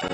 [0.00, 0.10] Moin,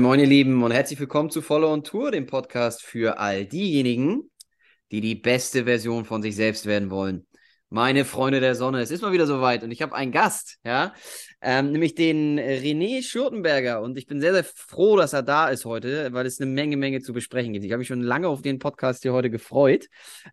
[0.00, 4.30] moin, ihr Lieben und herzlich willkommen zu Follow on Tour, dem Podcast für all diejenigen,
[4.92, 7.26] die die beste Version von sich selbst werden wollen.
[7.72, 10.92] Meine Freunde der Sonne, es ist mal wieder soweit und ich habe einen Gast, ja,
[11.40, 15.64] ähm, nämlich den René Schurtenberger und ich bin sehr, sehr froh, dass er da ist
[15.64, 17.64] heute, weil es eine Menge, Menge zu besprechen gibt.
[17.64, 19.86] Ich habe mich schon lange auf den Podcast hier heute gefreut,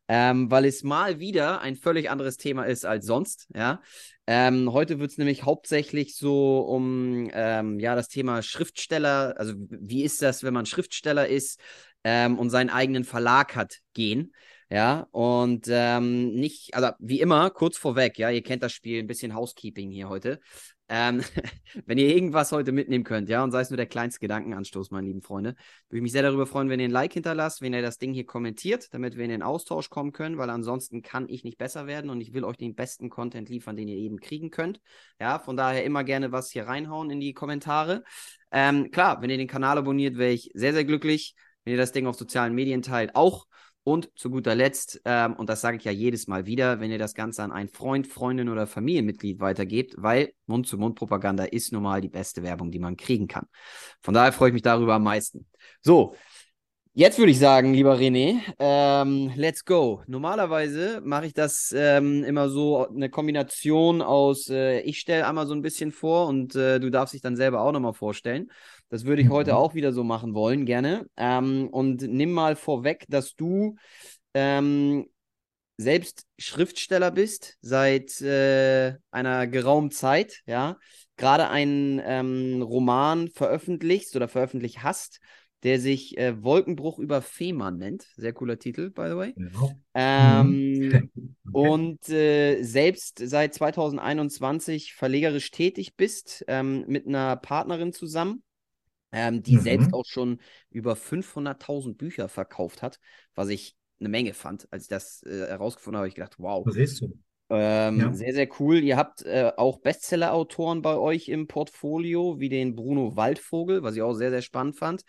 [0.07, 3.83] ähm, weil es mal wieder ein völlig anderes Thema ist als sonst, ja.
[4.25, 10.03] Ähm, heute wird es nämlich hauptsächlich so um ähm, ja, das Thema Schriftsteller, also wie
[10.03, 11.59] ist das, wenn man Schriftsteller ist
[12.03, 14.33] ähm, und seinen eigenen Verlag hat, gehen.
[14.69, 19.07] Ja, und ähm, nicht, also wie immer, kurz vorweg, ja, ihr kennt das Spiel, ein
[19.07, 20.41] bisschen Housekeeping hier heute.
[20.89, 21.21] Ähm,
[21.85, 25.07] wenn ihr irgendwas heute mitnehmen könnt, ja, und sei es nur der kleinste Gedankenanstoß, meine
[25.07, 25.55] lieben Freunde,
[25.87, 28.13] würde ich mich sehr darüber freuen, wenn ihr ein Like hinterlasst, wenn ihr das Ding
[28.13, 31.87] hier kommentiert, damit wir in den Austausch kommen können, weil ansonsten kann ich nicht besser
[31.87, 34.81] werden und ich will euch den besten Content liefern, den ihr eben kriegen könnt.
[35.17, 38.03] Ja, von daher immer gerne was hier reinhauen in die Kommentare.
[38.51, 41.35] Ähm, klar, wenn ihr den Kanal abonniert, wäre ich sehr, sehr glücklich.
[41.63, 43.47] Wenn ihr das Ding auf sozialen Medien teilt, auch.
[43.87, 46.97] Und zu guter Letzt, ähm, und das sage ich ja jedes Mal wieder, wenn ihr
[46.97, 52.09] das Ganze an einen Freund, Freundin oder Familienmitglied weitergebt, weil Mund-zu-Mund-Propaganda ist nun mal die
[52.09, 53.45] beste Werbung, die man kriegen kann.
[54.01, 55.47] Von daher freue ich mich darüber am meisten.
[55.79, 56.15] So,
[56.99, 60.01] Jetzt würde ich sagen, lieber René, ähm, let's go.
[60.07, 65.53] Normalerweise mache ich das ähm, immer so eine Kombination aus, äh, ich stelle einmal so
[65.53, 68.49] ein bisschen vor und äh, du darfst dich dann selber auch nochmal vorstellen.
[68.89, 69.33] Das würde ich mhm.
[69.33, 71.07] heute auch wieder so machen wollen, gerne.
[71.17, 73.75] Ähm, und nimm mal vorweg, dass du
[74.33, 75.07] ähm,
[75.77, 80.77] selbst Schriftsteller bist seit äh, einer geraumen Zeit, ja.
[81.19, 85.19] Gerade einen ähm, Roman veröffentlicht oder veröffentlicht hast
[85.63, 88.03] der sich äh, Wolkenbruch über Fehmarn nennt.
[88.15, 89.33] Sehr cooler Titel, by the way.
[89.33, 89.71] Genau.
[89.93, 91.35] Ähm, mhm.
[91.51, 98.43] Und äh, selbst seit 2021 verlegerisch tätig bist, ähm, mit einer Partnerin zusammen,
[99.11, 99.61] ähm, die mhm.
[99.61, 102.99] selbst auch schon über 500.000 Bücher verkauft hat,
[103.35, 104.67] was ich eine Menge fand.
[104.71, 106.65] Als ich das äh, herausgefunden habe, habe ich gedacht, wow.
[106.65, 107.17] Was ist du?
[107.49, 108.13] Ähm, ja.
[108.13, 108.83] Sehr, sehr cool.
[108.83, 114.01] Ihr habt äh, auch Bestseller-Autoren bei euch im Portfolio, wie den Bruno Waldvogel, was ich
[114.01, 115.03] auch sehr, sehr spannend fand.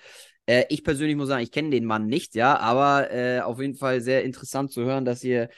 [0.46, 3.74] Äh, ich persönlich muss sagen, ich kenne den Mann nicht, ja, aber äh, auf jeden
[3.74, 5.48] Fall sehr interessant zu hören, dass ihr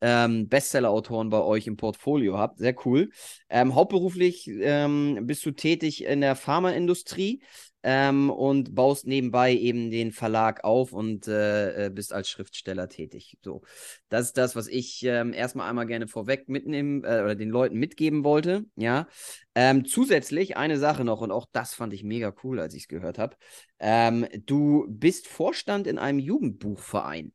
[0.00, 2.58] ähm, Bestseller-Autoren bei euch im Portfolio habt.
[2.58, 3.10] Sehr cool.
[3.48, 7.42] Ähm, hauptberuflich ähm, bist du tätig in der Pharmaindustrie
[7.86, 13.36] ähm, und baust nebenbei eben den Verlag auf und äh, äh, bist als Schriftsteller tätig.
[13.42, 13.62] So,
[14.08, 17.76] das ist das, was ich ähm, erstmal einmal gerne vorweg mitnehmen äh, oder den Leuten
[17.76, 18.64] mitgeben wollte.
[18.74, 19.06] Ja,
[19.54, 22.88] ähm, zusätzlich eine Sache noch und auch das fand ich mega cool, als ich es
[22.88, 23.36] gehört habe.
[23.78, 27.32] Ähm, du bist Vorstand in einem Jugendbuchverein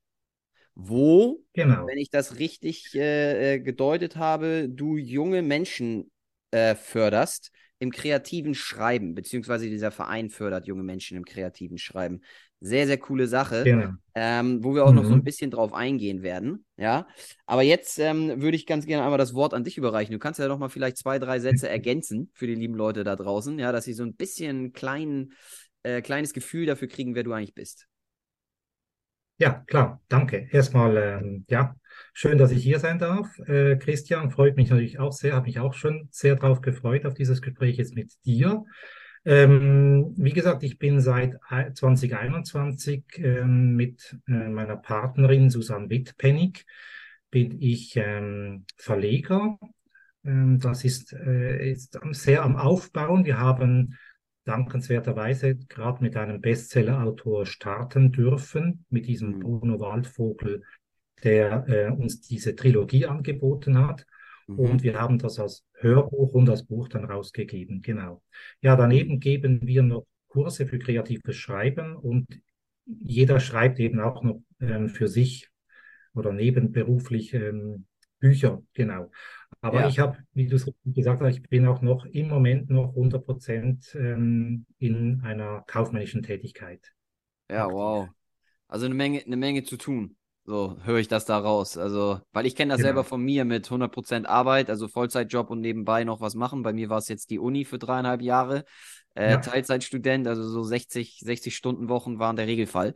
[0.81, 1.85] wo, genau.
[1.87, 6.09] wenn ich das richtig äh, äh, gedeutet habe, du junge Menschen
[6.51, 12.21] äh, förderst im kreativen Schreiben, beziehungsweise dieser Verein fördert junge Menschen im kreativen Schreiben.
[12.59, 13.91] Sehr, sehr coole Sache, genau.
[14.15, 14.95] ähm, wo wir auch mhm.
[14.97, 15.23] noch so ein mhm.
[15.23, 16.65] bisschen drauf eingehen werden.
[16.75, 17.07] Ja,
[17.45, 20.11] aber jetzt ähm, würde ich ganz gerne einmal das Wort an dich überreichen.
[20.11, 23.15] Du kannst ja noch mal vielleicht zwei, drei Sätze ergänzen für die lieben Leute da
[23.15, 25.31] draußen, ja, dass sie so ein bisschen klein,
[25.83, 27.87] äh, kleines Gefühl dafür kriegen, wer du eigentlich bist.
[29.37, 30.49] Ja, klar, danke.
[30.51, 31.73] Erstmal, ähm, ja,
[32.13, 33.37] schön, dass ich hier sein darf.
[33.47, 37.13] Äh, Christian, freut mich natürlich auch sehr, habe mich auch schon sehr darauf gefreut, auf
[37.13, 38.65] dieses Gespräch jetzt mit dir.
[39.25, 46.65] Ähm, wie gesagt, ich bin seit 2021 ähm, mit äh, meiner Partnerin Susanne Wittpennig,
[47.29, 49.59] bin ich ähm, Verleger.
[50.23, 53.25] Ähm, das ist, äh, ist sehr am Aufbauen.
[53.25, 53.97] Wir haben
[54.45, 59.39] dankenswerterweise gerade mit einem Bestseller-Autor starten dürfen, mit diesem mhm.
[59.41, 60.63] Bruno Waldvogel,
[61.23, 64.05] der äh, uns diese Trilogie angeboten hat.
[64.47, 64.59] Mhm.
[64.59, 67.81] Und wir haben das als Hörbuch und als Buch dann rausgegeben.
[67.81, 68.23] Genau.
[68.61, 72.27] Ja, daneben geben wir noch Kurse für kreatives Schreiben und
[72.85, 75.49] jeder schreibt eben auch noch ähm, für sich
[76.13, 77.85] oder nebenberuflich ähm,
[78.19, 79.11] Bücher, genau.
[79.61, 79.87] Aber ja.
[79.87, 83.25] ich habe, wie du es gesagt hast, ich bin auch noch im Moment noch 100
[83.25, 86.93] Prozent ähm, in einer kaufmännischen Tätigkeit.
[87.49, 88.09] Ja, wow.
[88.67, 90.15] Also eine Menge, eine Menge zu tun.
[90.49, 91.77] So höre ich das da raus.
[91.77, 92.87] Also, weil ich kenne das genau.
[92.87, 96.63] selber von mir mit 100 Prozent Arbeit, also Vollzeitjob und nebenbei noch was machen.
[96.63, 98.65] Bei mir war es jetzt die Uni für dreieinhalb Jahre.
[99.13, 99.37] Äh, ja.
[99.37, 102.95] Teilzeitstudent, also so 60, 60 Stunden Wochen waren der Regelfall.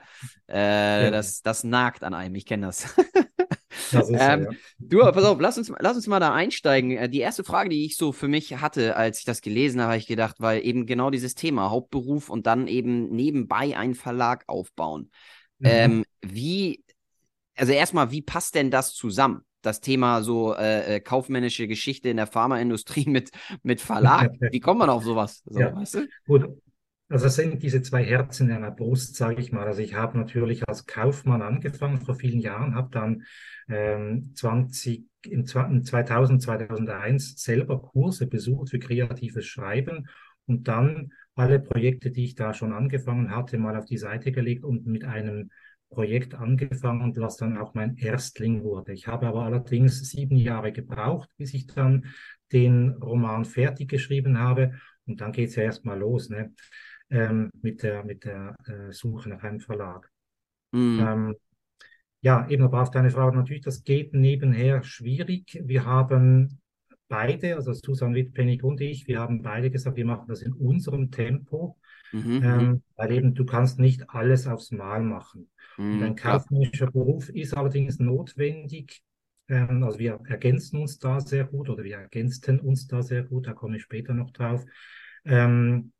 [0.49, 1.11] Äh, ja.
[1.11, 2.95] das, das nagt an einem, ich kenne das.
[4.09, 4.47] ähm,
[4.79, 6.89] Du, pass auf, lass uns, lass uns mal da einsteigen.
[6.97, 9.91] Äh, die erste Frage, die ich so für mich hatte, als ich das gelesen habe,
[9.91, 14.43] habe ich gedacht, weil eben genau dieses Thema Hauptberuf und dann eben nebenbei einen Verlag
[14.47, 15.11] aufbauen.
[15.59, 15.69] Mhm.
[15.69, 16.83] Ähm, wie,
[17.55, 19.41] also erstmal, wie passt denn das zusammen?
[19.61, 23.31] Das Thema so äh, äh kaufmännische Geschichte in der Pharmaindustrie mit,
[23.63, 24.31] mit Verlag.
[24.51, 25.41] Wie kommt man auf sowas?
[25.45, 25.73] So, ja.
[25.73, 26.07] weißt du?
[26.27, 26.49] Gut,
[27.13, 29.67] also es sind diese zwei Herzen in einer Brust, sage ich mal.
[29.67, 33.23] Also ich habe natürlich als Kaufmann angefangen vor vielen Jahren, habe dann
[33.69, 40.07] ähm, 20, in 2000, 2001 selber Kurse besucht für kreatives Schreiben
[40.45, 44.63] und dann alle Projekte, die ich da schon angefangen hatte, mal auf die Seite gelegt
[44.63, 45.51] und mit einem
[45.93, 48.93] Projekt angefangen, was dann auch mein Erstling wurde.
[48.93, 52.05] Ich habe aber allerdings sieben Jahre gebraucht, bis ich dann
[52.51, 54.73] den Roman fertig geschrieben habe.
[55.05, 56.29] Und dann geht es ja erstmal los.
[56.29, 56.53] Ne?
[57.13, 60.09] ähm, mit der, mit der äh, Suche nach einem Verlag.
[60.71, 60.99] Mhm.
[60.99, 61.35] Ähm,
[62.21, 65.61] ja, eben aber auf deine Frage natürlich, das geht nebenher schwierig.
[65.63, 66.59] Wir haben
[67.07, 71.11] beide, also Susan Wittpennig und ich, wir haben beide gesagt, wir machen das in unserem
[71.11, 71.77] Tempo,
[72.13, 72.41] mhm.
[72.43, 72.83] ähm, mhm.
[72.95, 75.49] weil eben du kannst nicht alles aufs Mal machen.
[75.77, 79.03] Mhm, und ein kaufmännischer Beruf ist allerdings notwendig.
[79.49, 83.47] Ähm, also wir ergänzen uns da sehr gut oder wir ergänzten uns da sehr gut,
[83.47, 84.63] da komme ich später noch drauf.
[85.25, 85.91] Ähm,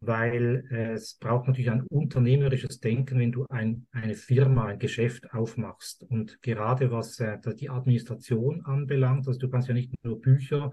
[0.00, 6.02] weil es braucht natürlich ein unternehmerisches Denken, wenn du ein, eine Firma, ein Geschäft aufmachst.
[6.04, 10.72] Und gerade was äh, die Administration anbelangt, also du kannst ja nicht nur Bücher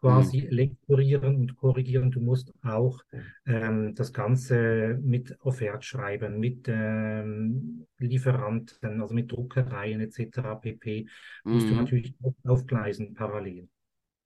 [0.00, 0.48] quasi mhm.
[0.50, 3.02] lektorieren und korrigieren, du musst auch
[3.46, 10.60] ähm, das Ganze mit Offert schreiben, mit ähm, Lieferanten, also mit Druckereien etc.
[10.60, 11.06] pp.
[11.44, 11.52] Mhm.
[11.52, 11.78] musst du mhm.
[11.78, 12.14] natürlich
[12.44, 13.68] aufgleisen parallel.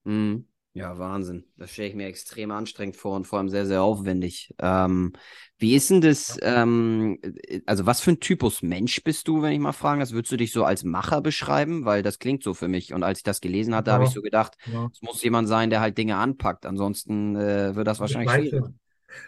[0.04, 0.46] Mhm.
[0.76, 1.44] Ja, Wahnsinn.
[1.56, 4.52] Das stelle ich mir extrem anstrengend vor und vor allem sehr, sehr aufwendig.
[4.58, 5.12] Ähm,
[5.56, 9.52] wie ist denn das, ähm, äh, also was für ein Typus Mensch bist du, wenn
[9.52, 11.84] ich mal fragen das Würdest du dich so als Macher beschreiben?
[11.84, 12.92] Weil das klingt so für mich.
[12.92, 14.90] Und als ich das gelesen hatte, ja, habe ich so gedacht, ja.
[14.92, 16.66] es muss jemand sein, der halt Dinge anpackt.
[16.66, 18.74] Ansonsten äh, wird das wahrscheinlich wir Schweizer, schwierig.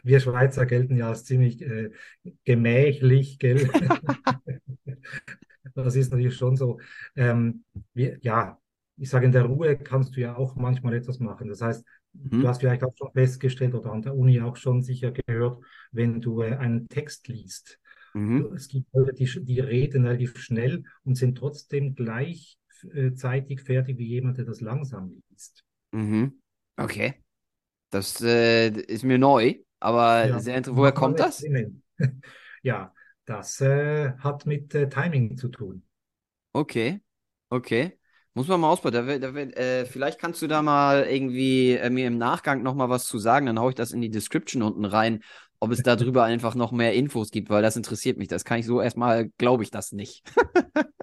[0.03, 1.93] Wir Schweizer gelten ja als ziemlich äh,
[2.45, 3.71] gemächlich, gell?
[5.77, 6.81] das ist natürlich schon so.
[7.15, 7.63] Ähm,
[7.95, 8.59] wir, ja,
[8.97, 11.49] ich sage, in der Ruhe kannst du ja auch manchmal etwas machen.
[11.49, 12.41] Das heißt, mhm.
[12.41, 15.63] du hast vielleicht auch schon festgestellt oder an der Uni auch schon sicher gehört,
[15.93, 17.79] wenn du äh, einen Text liest.
[18.15, 18.53] Mhm.
[18.55, 24.39] Es gibt Leute, die, die reden relativ schnell und sind trotzdem gleichzeitig fertig wie jemand,
[24.39, 25.63] der das langsam liest.
[25.93, 26.41] Mhm.
[26.77, 27.15] Okay.
[27.91, 30.79] Das äh, ist mir neu, aber ja, sehr interessant.
[30.79, 31.45] Woher kommt das?
[32.63, 32.93] ja,
[33.25, 35.83] das äh, hat mit äh, Timing zu tun.
[36.53, 37.01] Okay,
[37.49, 37.99] okay.
[38.37, 39.23] Muss man mal ausprobieren.
[39.23, 43.07] Da, da, äh, vielleicht kannst du da mal irgendwie äh, mir im Nachgang nochmal was
[43.07, 43.47] zu sagen.
[43.47, 45.23] Dann haue ich das in die Description unten rein,
[45.59, 48.29] ob es darüber einfach noch mehr Infos gibt, weil das interessiert mich.
[48.29, 50.23] Das kann ich so erstmal, glaube ich das nicht.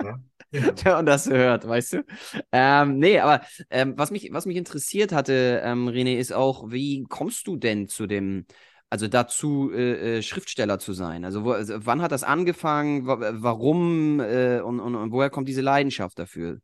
[0.03, 0.19] ja,
[0.51, 0.99] genau.
[0.99, 2.05] Und das hört, weißt du?
[2.51, 3.41] Ähm, nee, aber
[3.71, 7.87] ähm, was, mich, was mich interessiert hatte, ähm, René, ist auch, wie kommst du denn
[7.87, 8.45] zu dem,
[8.91, 11.25] also dazu, äh, äh, Schriftsteller zu sein?
[11.25, 13.07] Also, wo, also, wann hat das angefangen?
[13.07, 16.59] Warum äh, und, und, und woher kommt diese Leidenschaft dafür?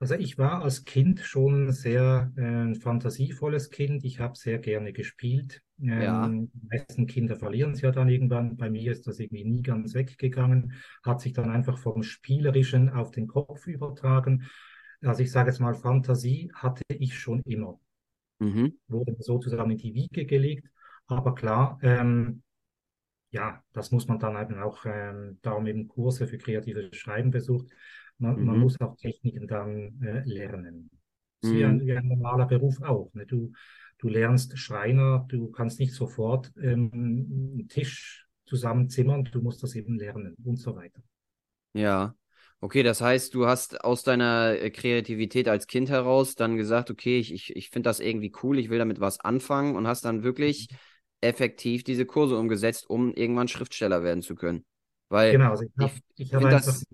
[0.00, 4.02] Also ich war als Kind schon sehr äh, ein fantasievolles Kind.
[4.02, 5.62] Ich habe sehr gerne gespielt.
[5.78, 6.26] Ähm, ja.
[6.26, 8.56] Die meisten Kinder verlieren es ja dann irgendwann.
[8.56, 10.72] Bei mir ist das irgendwie nie ganz weggegangen.
[11.02, 14.46] Hat sich dann einfach vom Spielerischen auf den Kopf übertragen.
[15.02, 17.78] Also ich sage jetzt mal, Fantasie hatte ich schon immer.
[18.38, 18.78] Mhm.
[18.88, 20.66] Wurde sozusagen in die Wiege gelegt.
[21.08, 22.42] Aber klar, ähm,
[23.32, 27.68] ja, das muss man dann eben auch, ähm, darum eben Kurse für kreatives Schreiben besucht.
[28.20, 28.46] Man, mhm.
[28.46, 30.90] man muss auch Techniken dann äh, lernen.
[31.40, 31.80] Das ist mhm.
[31.80, 33.10] wie, ein, normaler Beruf auch.
[33.14, 33.26] Ne?
[33.26, 33.52] Du,
[33.98, 39.96] du lernst Schreiner, du kannst nicht sofort ähm, einen Tisch zusammenzimmern, du musst das eben
[39.98, 41.00] lernen und so weiter.
[41.72, 42.14] Ja,
[42.60, 47.18] okay, das heißt, du hast aus deiner äh, Kreativität als Kind heraus dann gesagt, okay,
[47.18, 50.22] ich, ich, ich finde das irgendwie cool, ich will damit was anfangen und hast dann
[50.22, 50.76] wirklich mhm.
[51.20, 54.64] effektiv diese Kurse umgesetzt, um irgendwann Schriftsteller werden zu können.
[55.08, 56.84] Weil genau, also ich, hab, ich, ich habe einfach das,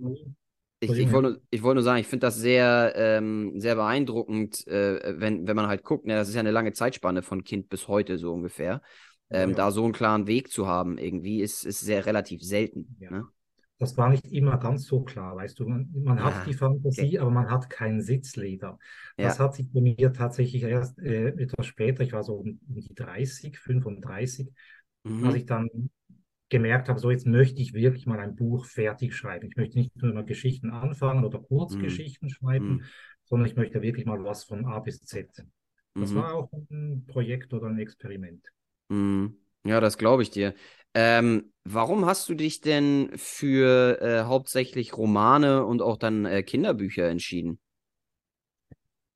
[0.80, 5.18] ich, ich wollte ich wollt nur sagen, ich finde das sehr, ähm, sehr beeindruckend, äh,
[5.18, 7.88] wenn, wenn man halt guckt, ne, das ist ja eine lange Zeitspanne von Kind bis
[7.88, 8.82] heute so ungefähr.
[9.30, 9.56] Ähm, ja.
[9.56, 12.96] Da so einen klaren Weg zu haben, irgendwie, ist, ist sehr relativ selten.
[13.00, 13.10] Ja.
[13.10, 13.26] Ne?
[13.78, 15.66] Das war nicht immer ganz so klar, weißt du.
[15.66, 17.18] Man, man hat ah, die Fantasie, okay.
[17.18, 18.78] aber man hat kein Sitzleder.
[19.16, 19.44] Das ja.
[19.44, 23.58] hat sich bei mir tatsächlich erst äh, etwas später, ich war so um die 30,
[23.58, 24.48] 35,
[25.04, 25.26] mhm.
[25.26, 25.90] als ich dann
[26.48, 29.48] gemerkt habe, so jetzt möchte ich wirklich mal ein Buch fertig schreiben.
[29.48, 32.30] Ich möchte nicht nur mal Geschichten anfangen oder Kurzgeschichten mm.
[32.30, 32.84] schreiben, mm.
[33.24, 35.28] sondern ich möchte wirklich mal was von A bis Z.
[35.94, 36.16] Das mm.
[36.16, 38.46] war auch ein Projekt oder ein Experiment.
[38.88, 39.36] Mhm.
[39.64, 40.54] Ja, das glaube ich dir.
[40.94, 47.08] Ähm, warum hast du dich denn für äh, hauptsächlich Romane und auch dann äh, Kinderbücher
[47.08, 47.58] entschieden?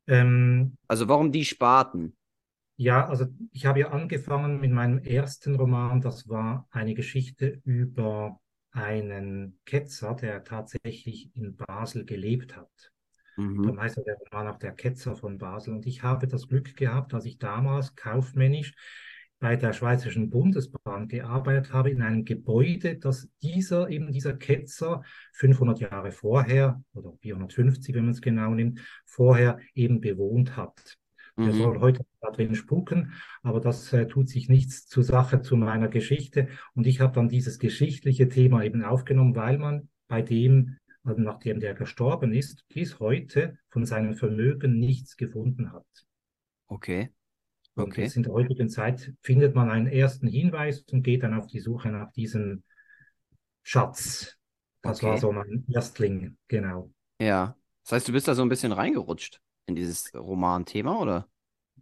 [0.09, 2.17] Ähm, Also warum die Sparten?
[2.81, 6.01] Ja, also ich habe ja angefangen mit meinem ersten Roman.
[6.01, 12.71] Das war eine Geschichte über einen Ketzer, der tatsächlich in Basel gelebt hat.
[13.37, 13.65] Mhm.
[13.65, 15.75] Darum heißt der Roman auch Der Ketzer von Basel.
[15.75, 18.73] Und ich habe das Glück gehabt, dass ich damals kaufmännisch
[19.41, 25.03] bei der Schweizerischen Bundesbahn gearbeitet habe, in einem Gebäude, das dieser, eben dieser Ketzer
[25.35, 30.97] 500 Jahre vorher oder 450, wenn man es genau nimmt, vorher eben bewohnt hat.
[31.39, 31.59] Der Mhm.
[31.59, 35.89] soll heute da drin spuken, aber das äh, tut sich nichts zur Sache zu meiner
[35.89, 36.49] Geschichte.
[36.75, 41.61] Und ich habe dann dieses geschichtliche Thema eben aufgenommen, weil man bei dem, also nachdem
[41.61, 45.87] der gestorben ist, bis heute von seinem Vermögen nichts gefunden hat.
[46.69, 47.11] Okay.
[47.75, 48.03] Und Okay.
[48.03, 51.61] jetzt in der heutigen Zeit findet man einen ersten Hinweis und geht dann auf die
[51.61, 52.63] Suche nach diesem
[53.63, 54.37] Schatz.
[54.83, 55.21] Das war Okay.
[55.21, 56.91] so mein Erstling, genau.
[57.21, 57.57] Ja.
[57.85, 61.29] Das heißt, du bist da so ein bisschen reingerutscht in dieses Romanthema, oder?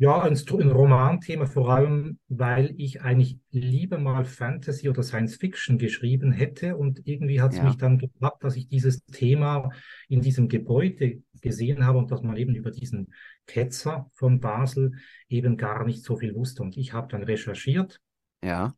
[0.01, 5.77] Ja, ein, ein Romanthema, vor allem, weil ich eigentlich lieber mal Fantasy oder Science Fiction
[5.77, 7.63] geschrieben hätte und irgendwie hat es Ja.
[7.63, 9.71] mich dann geklappt, dass ich dieses Thema
[10.09, 13.13] in diesem Gebäude gesehen habe und dass man eben über diesen
[13.47, 14.93] Ketzer von Basel
[15.29, 16.63] eben gar nicht so viel wusste.
[16.63, 18.01] Und ich habe dann recherchiert,
[18.43, 18.75] Ja.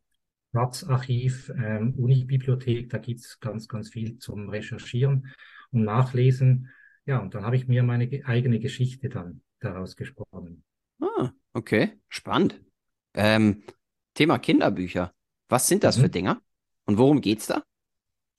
[0.49, 5.27] Staatsarchiv, ähm, Unibibliothek, da gibt's ganz, ganz viel zum Recherchieren
[5.71, 6.69] und Nachlesen.
[7.05, 10.63] Ja, und dann habe ich mir meine ge- eigene Geschichte dann daraus gesponnen.
[11.01, 11.99] Ah, okay.
[12.09, 12.59] Spannend.
[13.13, 13.63] Ähm,
[14.13, 15.13] Thema Kinderbücher.
[15.49, 16.09] Was sind das für Mhm.
[16.09, 16.41] Dinger?
[16.85, 17.63] Und worum geht's da?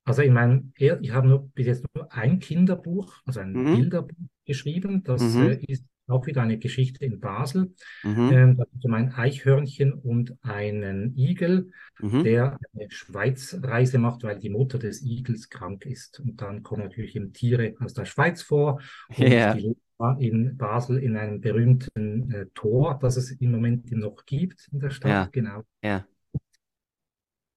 [0.05, 3.69] Also in meinem, er- ich habe nur bis jetzt nur ein Kinderbuch, also ein Mhm.
[3.69, 5.03] Bilderbuch geschrieben.
[5.05, 5.39] Das Mhm.
[5.39, 7.75] äh, ist auch wieder eine Geschichte in Basel.
[8.03, 8.31] Mhm.
[8.33, 12.25] Ähm, da gibt es um ein Eichhörnchen und einen Igel, Mhm.
[12.25, 16.21] der eine Schweizreise macht, weil die Mutter des Igels krank ist.
[16.21, 18.81] Und dann kommen natürlich eben Tiere aus der Schweiz vor
[19.17, 19.55] und Ja.
[19.55, 19.77] die leben
[20.19, 24.91] in Basel in einem berühmten äh, Tor, das es im Moment noch gibt in der
[24.91, 25.11] Stadt.
[25.11, 25.29] Ja.
[25.31, 25.63] Genau.
[25.83, 26.05] Ja.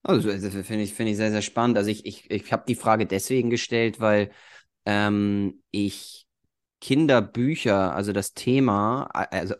[0.03, 1.77] Also, das finde ich, finde ich sehr, sehr spannend.
[1.77, 4.29] Also ich, ich, ich habe die Frage deswegen gestellt, weil
[4.85, 6.24] ähm, ich
[6.85, 9.55] Kinderbücher, also das Thema, also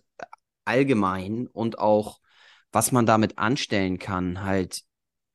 [0.66, 2.20] allgemein und auch,
[2.72, 4.84] was man damit anstellen kann, halt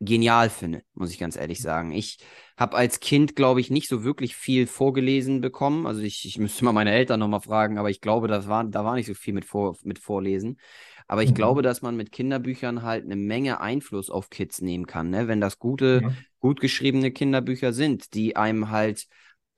[0.00, 1.92] genial finde, muss ich ganz ehrlich sagen.
[1.92, 2.18] Ich
[2.56, 5.86] habe als Kind, glaube ich, nicht so wirklich viel vorgelesen bekommen.
[5.86, 8.84] Also ich, ich müsste mal meine Eltern nochmal fragen, aber ich glaube, das war, da
[8.84, 10.58] war nicht so viel mit, vor, mit Vorlesen.
[11.06, 11.34] Aber ich Mhm.
[11.34, 15.28] glaube, dass man mit Kinderbüchern halt eine Menge Einfluss auf Kids nehmen kann, ne?
[15.28, 16.14] Wenn das gute, Ja.
[16.40, 19.06] gut geschriebene Kinderbücher sind, die einem halt,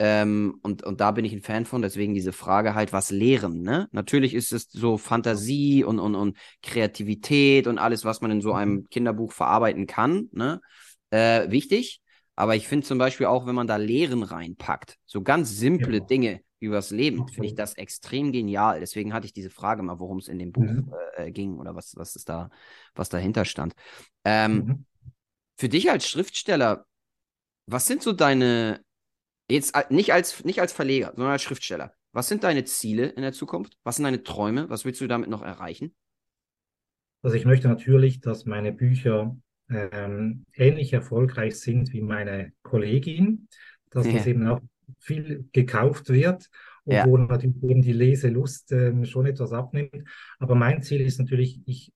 [0.04, 3.62] ähm, und, und da bin ich ein Fan von, deswegen diese Frage halt, was lehren,
[3.62, 3.88] ne?
[3.92, 8.52] Natürlich ist es so Fantasie und, und, und Kreativität und alles, was man in so
[8.52, 10.60] einem Kinderbuch verarbeiten kann, ne?
[11.10, 12.00] Äh, wichtig.
[12.34, 16.02] Aber ich finde zum Beispiel auch, wenn man da Lehren reinpackt, so ganz simple Ja.
[16.02, 18.80] Dinge übers Leben, finde ich das extrem genial.
[18.80, 20.92] Deswegen hatte ich diese Frage mal, worum es in dem Buch Mhm.
[21.16, 22.50] äh, ging oder was, was ist da,
[22.94, 23.74] was dahinter stand.
[24.24, 24.84] Ähm, Mhm.
[25.58, 26.86] für dich als Schriftsteller,
[27.66, 28.82] was sind so deine,
[29.50, 33.32] jetzt nicht als, nicht als Verleger, sondern als Schriftsteller, was sind deine Ziele in der
[33.32, 33.76] Zukunft?
[33.84, 34.68] Was sind deine Träume?
[34.68, 35.94] Was willst du damit noch erreichen?
[37.22, 39.36] Also ich möchte natürlich, dass meine Bücher
[39.70, 43.48] ähm, ähnlich erfolgreich sind wie meine Kollegin,
[43.90, 44.26] dass das Ja.
[44.26, 44.60] eben auch
[44.98, 46.50] viel gekauft wird,
[46.84, 47.04] Ja.
[47.04, 50.04] obwohl natürlich eben die Leselust ähm, schon etwas abnimmt.
[50.38, 51.92] Aber mein Ziel ist natürlich, ich,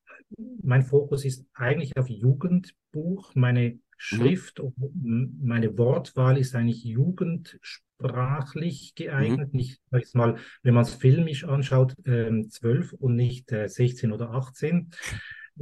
[0.63, 3.35] mein Fokus ist eigentlich auf Jugendbuch.
[3.35, 9.55] Meine Schrift und m- meine Wortwahl ist eigentlich jugendsprachlich geeignet.
[9.55, 14.13] Nicht, sag ich mal, wenn man es filmisch anschaut, ähm, 12 und nicht äh, 16
[14.13, 14.91] oder 18.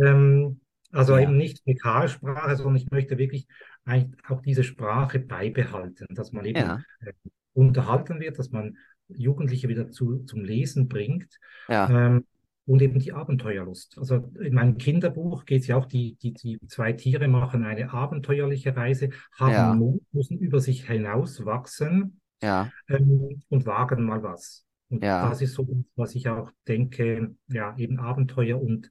[0.00, 0.60] Ähm,
[0.92, 1.22] also Ja.
[1.22, 3.46] eben nicht Fäkalsprache, sondern ich möchte wirklich
[3.84, 6.82] eigentlich auch diese Sprache beibehalten, dass man eben Ja.
[7.00, 7.12] äh,
[7.52, 8.76] unterhalten wird, dass man
[9.08, 11.38] Jugendliche wieder zu, zum Lesen bringt.
[11.68, 12.26] Ja, Ähm,
[12.66, 13.98] und eben die Abenteuerlust.
[13.98, 17.92] Also in meinem Kinderbuch geht es ja auch, die, die, die zwei Tiere machen eine
[17.92, 19.74] abenteuerliche Reise, haben Ja.
[19.74, 24.64] Mut, müssen über sich hinauswachsen ja, ähm, und wagen mal was.
[24.88, 25.28] Und Ja.
[25.28, 28.90] das ist so, was ich auch denke, ja, eben Abenteuer und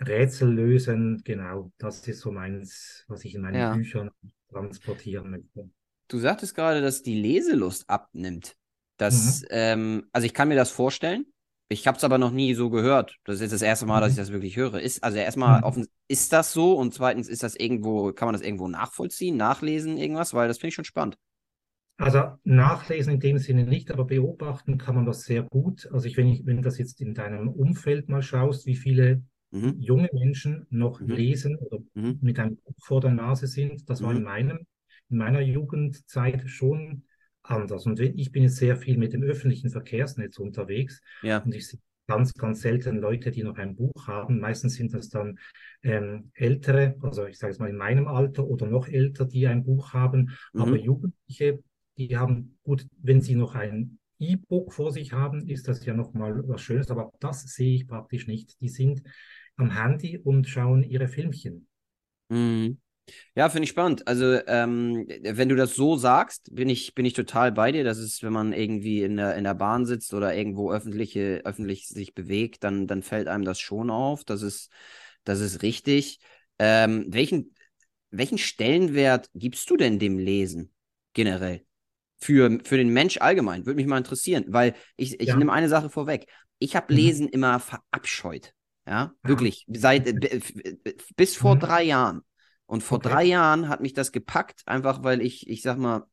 [0.00, 3.74] Rätsel lösen, genau, das ist so meins, was ich in meinen Ja.
[3.74, 4.10] Büchern
[4.50, 5.70] transportieren möchte.
[6.08, 8.56] Du sagtest gerade, dass die Leselust abnimmt.
[8.98, 9.46] Das, Mhm.
[9.50, 11.26] ähm, also ich kann mir das vorstellen.
[11.72, 13.16] Ich habe es aber noch nie so gehört.
[13.24, 14.22] Das ist jetzt das erste Mal, dass ich Mhm.
[14.22, 14.80] das wirklich höre.
[14.80, 15.64] Ist, also erstmal, Mhm.
[15.64, 16.74] offen, ist das so?
[16.74, 20.34] Und zweitens, ist das irgendwo, kann man das irgendwo nachvollziehen, nachlesen, irgendwas?
[20.34, 21.16] Weil das finde ich schon spannend.
[21.98, 25.88] Also nachlesen in dem Sinne nicht, aber beobachten kann man das sehr gut.
[25.92, 29.76] Also ich, wenn ich, wenn das jetzt in deinem Umfeld mal schaust, wie viele mhm.
[29.78, 31.10] junge Menschen noch mhm.
[31.10, 32.18] lesen oder mhm.
[32.20, 33.88] mit einem Buch vor der Nase sind.
[33.88, 34.24] Das war in, mhm.
[34.24, 34.66] meinem,
[35.10, 37.04] in meiner Jugendzeit schon
[37.42, 37.86] anders.
[37.86, 41.00] Und ich bin jetzt sehr viel mit dem öffentlichen Verkehrsnetz unterwegs.
[41.22, 41.38] Ja.
[41.38, 44.40] Und ich sehe ganz, ganz selten Leute, die noch ein Buch haben.
[44.40, 45.38] Meistens sind das dann
[45.82, 49.64] ähm, ältere, also ich sage es mal in meinem Alter oder noch älter, die ein
[49.64, 50.36] Buch haben.
[50.52, 50.60] Mhm.
[50.60, 51.62] Aber Jugendliche,
[51.96, 56.46] die haben, gut, wenn sie noch ein E-Book vor sich haben, ist das ja nochmal
[56.46, 58.60] was Schönes, aber das sehe ich praktisch nicht.
[58.60, 59.02] Die sind
[59.56, 61.66] am Handy und schauen ihre Filmchen.
[62.28, 62.78] Mhm.
[63.34, 64.06] Ja, finde ich spannend.
[64.06, 67.84] Also, ähm, wenn du das so sagst, bin ich, bin ich total bei dir.
[67.84, 71.88] Das ist, wenn man irgendwie in der, in der Bahn sitzt oder irgendwo öffentliche, öffentlich
[71.88, 74.24] sich bewegt, dann, dann fällt einem das schon auf.
[74.24, 74.70] Das ist,
[75.24, 76.20] das ist richtig.
[76.58, 77.54] Ähm, welchen,
[78.10, 80.72] welchen Stellenwert gibst du denn dem Lesen
[81.12, 81.64] generell?
[82.18, 83.66] Für, für den Mensch allgemein?
[83.66, 85.36] Würde mich mal interessieren, weil ich, ich ja.
[85.36, 86.26] nehme eine Sache vorweg.
[86.60, 86.98] Ich habe mhm.
[86.98, 87.32] Lesen mhm.
[87.32, 88.54] immer verabscheut.
[88.86, 89.64] Ja, wirklich.
[89.68, 90.40] Seit äh,
[91.16, 91.60] bis vor mhm.
[91.60, 92.22] drei Jahren.
[92.72, 93.10] Und vor okay.
[93.10, 96.06] drei Jahren hat mich das gepackt, einfach weil ich, ich sag mal,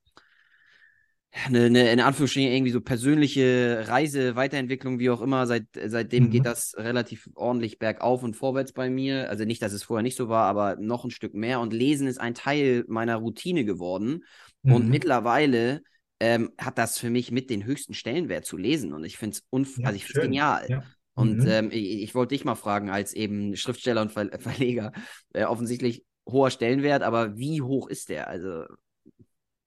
[1.31, 5.47] eine, eine in Anführungsstrichen irgendwie so persönliche Reise, Weiterentwicklung, wie auch immer.
[5.47, 6.31] Seit, seitdem mhm.
[6.31, 9.29] geht das relativ ordentlich bergauf und vorwärts bei mir.
[9.29, 11.61] Also nicht, dass es vorher nicht so war, aber noch ein Stück mehr.
[11.61, 14.25] Und Lesen ist ein Teil meiner Routine geworden.
[14.63, 14.73] Mhm.
[14.73, 15.81] Und mittlerweile
[16.19, 18.91] ähm, hat das für mich mit den höchsten Stellenwert zu lesen.
[18.91, 20.65] Und ich finde es ja, also genial.
[20.67, 20.83] Ja.
[21.13, 21.47] Und mhm.
[21.47, 24.91] ähm, ich, ich wollte dich mal fragen, als eben Schriftsteller und Ver Verleger,
[25.31, 28.27] äh, offensichtlich hoher Stellenwert, aber wie hoch ist der?
[28.27, 28.65] Also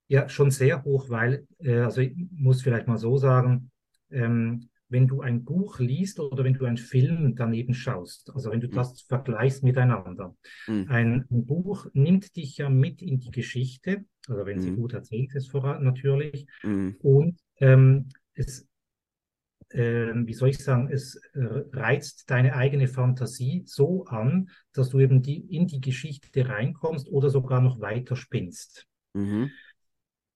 [0.08, 3.70] ja, schon sehr hoch, weil, äh, also ich muss vielleicht mal so sagen,
[4.10, 8.60] ähm, wenn du ein Buch liest oder wenn du einen Film daneben schaust, also wenn
[8.60, 8.72] du mhm.
[8.72, 10.36] das vergleichst miteinander,
[10.68, 10.86] mhm.
[10.90, 14.62] ein, ein, Buch nimmt dich ja mit in die Geschichte, also wenn mhm.
[14.62, 16.96] sie gut erzählt ist, natürlich, mhm.
[17.00, 18.68] und ähm, es
[19.74, 21.40] wie soll ich sagen, es äh,
[21.72, 27.30] reizt deine eigene Fantasie so an, dass du eben die, in die Geschichte reinkommst oder
[27.30, 28.86] sogar noch weiter spinnst.
[29.14, 29.50] Mhm.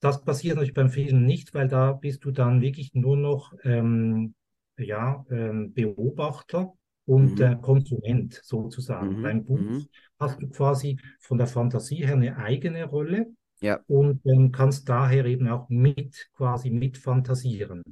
[0.00, 4.34] Das passiert natürlich beim Film nicht, weil da bist du dann wirklich nur noch ähm,
[4.78, 6.72] ja, ähm, Beobachter
[7.06, 7.42] und mhm.
[7.42, 9.18] äh, Konsument sozusagen.
[9.18, 9.22] Mhm.
[9.22, 9.86] Beim Buch mhm.
[10.18, 13.26] hast du quasi von der Fantasie her eine eigene Rolle
[13.60, 13.80] ja.
[13.86, 17.82] und ähm, kannst daher eben auch mit quasi mitfantasieren.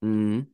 [0.00, 0.46] Mhm.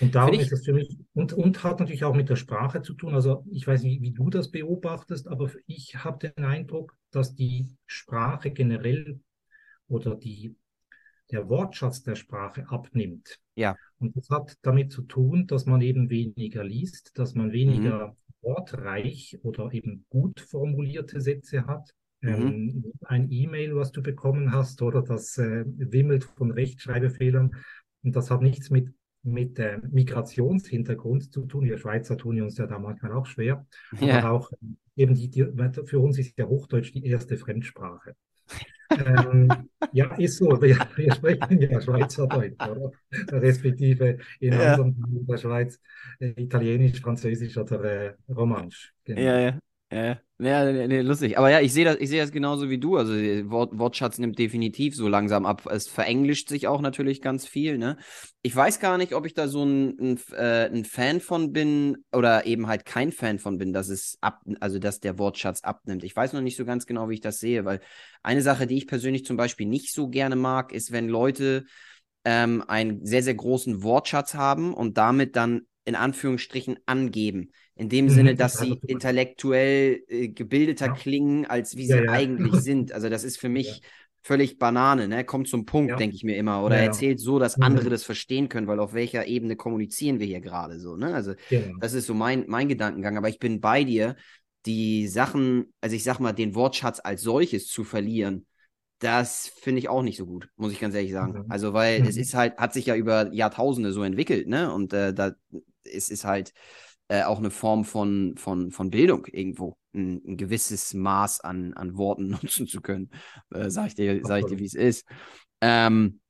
[0.00, 0.40] Und darum ich...
[0.40, 3.14] ist es für mich, und, und hat natürlich auch mit der Sprache zu tun.
[3.14, 7.66] Also ich weiß nicht, wie du das beobachtest, aber ich habe den Eindruck, dass die
[7.86, 9.20] Sprache generell
[9.88, 10.56] oder die,
[11.30, 13.38] der Wortschatz der Sprache abnimmt.
[13.54, 13.76] Ja.
[13.98, 18.14] Und das hat damit zu tun, dass man eben weniger liest, dass man weniger mhm.
[18.42, 21.94] wortreich oder eben gut formulierte Sätze hat.
[22.20, 22.32] Mhm.
[22.32, 27.54] Ähm, ein E-Mail, was du bekommen hast, oder das äh, wimmelt von Rechtschreibfehlern.
[28.02, 28.92] Und das hat nichts mit
[29.26, 31.64] mit äh, Migrationshintergrund zu tun.
[31.64, 33.66] Wir Schweizer tun uns ja da manchmal auch schwer.
[34.00, 34.18] Ja.
[34.18, 34.52] Aber auch
[34.96, 35.46] eben die, die,
[35.84, 38.16] für uns ist ja Hochdeutsch die erste Fremdsprache.
[38.90, 39.48] ähm,
[39.92, 40.60] ja, ist so.
[40.62, 42.92] Wir, wir, sprechen ja Schweizerdeutsch, oder?
[43.32, 44.72] Respektive in ja.
[44.72, 45.80] anderen Teilen der Schweiz
[46.20, 48.94] äh, Italienisch, Französisch oder äh, Romansch.
[49.04, 49.20] Genau.
[49.20, 49.58] Ja, ja.
[49.96, 51.38] Ja, ja nee, lustig.
[51.38, 52.96] Aber ja, ich sehe das, ich das genauso wie du.
[52.98, 55.64] Also Wort, Wortschatz nimmt definitiv so langsam ab.
[55.70, 57.96] Es verenglischt sich auch natürlich ganz viel, ne?
[58.42, 62.04] Ich weiß gar nicht, ob ich da so ein, ein, äh, ein Fan von bin
[62.12, 66.04] oder eben halt kein Fan von bin, dass es ab, also dass der Wortschatz abnimmt.
[66.04, 67.80] Ich weiß noch nicht so ganz genau, wie ich das sehe, weil
[68.22, 71.64] eine Sache, die ich persönlich zum Beispiel nicht so gerne mag, ist, wenn Leute
[72.24, 77.52] ähm, einen sehr, sehr großen Wortschatz haben und damit dann in Anführungsstrichen angeben.
[77.76, 80.92] In dem mhm, Sinne, dass sie intellektuell äh, gebildeter ja.
[80.94, 82.92] klingen, als wie sie ja, eigentlich sind.
[82.92, 83.82] Also das ist für mich
[84.22, 85.24] völlig Banane, ne?
[85.24, 86.64] Kommt zum Punkt, denke ich mir immer.
[86.64, 87.64] Oder erzählt so, dass mhm.
[87.64, 91.14] andere das verstehen können, weil auf welcher Ebene kommunizieren wir hier gerade so, ne?
[91.14, 91.76] Also genau.
[91.80, 93.18] das ist so mein, mein Gedankengang.
[93.18, 94.16] Aber ich bin bei dir,
[94.64, 98.46] die Sachen, also ich sag mal, den Wortschatz als solches zu verlieren,
[98.98, 101.44] das finde ich auch nicht so gut, muss ich ganz ehrlich sagen.
[101.44, 101.44] Mhm.
[101.50, 102.08] Also, weil mhm.
[102.08, 104.72] es ist halt, hat sich ja über Jahrtausende so entwickelt, ne?
[104.72, 105.32] Und äh, da
[105.84, 106.52] es ist halt
[107.08, 111.96] äh, auch eine Form von, von, von Bildung irgendwo, ein, ein gewisses Maß an, an
[111.96, 113.10] Worten nutzen zu können.
[113.52, 115.06] Äh, sag ich dir, sag ich dir, wie es ist.
[115.60, 116.20] Ähm,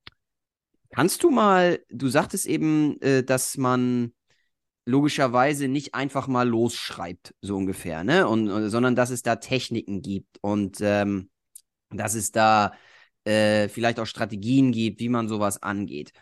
[0.91, 4.13] kannst du mal, du sagtest eben, äh, dass man
[4.85, 8.25] logischerweise nicht einfach mal losschreibt, so ungefähr, ne?
[8.27, 11.29] Und, und sondern dass es da Techniken gibt und ähm,
[11.89, 12.71] dass es da
[13.25, 16.13] äh, vielleicht auch Strategien gibt, wie man sowas angeht.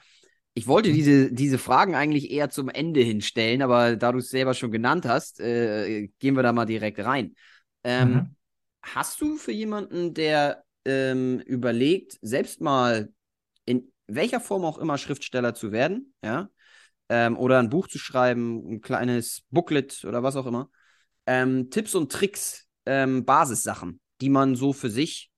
[0.58, 4.54] Ich wollte diese, diese Fragen eigentlich eher zum Ende hinstellen, aber da du es selber
[4.54, 7.36] schon genannt hast, äh, gehen wir da mal direkt rein.
[7.84, 8.36] Ähm, mhm.
[8.82, 13.10] Hast du für jemanden, der ähm, überlegt, selbst mal
[13.65, 16.50] in welcher Form auch immer Schriftsteller zu werden, ja,
[17.10, 20.70] ähm, oder ein Buch zu schreiben, ein kleines Booklet oder was auch immer,
[21.26, 25.32] ähm, Tipps und Tricks, ähm, Basissachen, die man so für sich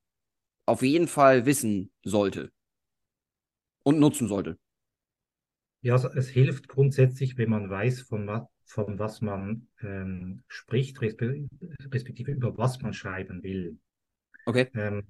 [0.64, 2.52] auf jeden Fall wissen sollte
[3.82, 4.58] und nutzen sollte?
[5.80, 11.00] Ja, also es hilft grundsätzlich, wenn man weiß, von, wa von was man ähm, spricht,
[11.00, 11.48] respe
[11.92, 13.78] respektive über was man schreiben will.
[14.44, 14.68] Okay.
[14.74, 15.04] Ähm,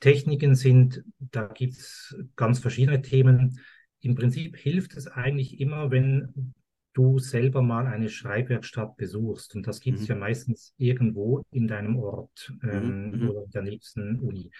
[0.00, 3.60] Techniken sind, da gibt es ganz verschiedene Themen.
[4.00, 6.54] Im Prinzip hilft es eigentlich immer, wenn
[6.92, 9.54] du selber mal eine Schreibwerkstatt besuchst.
[9.54, 10.08] Und das gibt es mhm.
[10.08, 13.20] ja meistens irgendwo in deinem Ort ähm, mhm.
[13.20, 13.30] mhm.
[13.30, 14.50] oder in der nächsten Uni.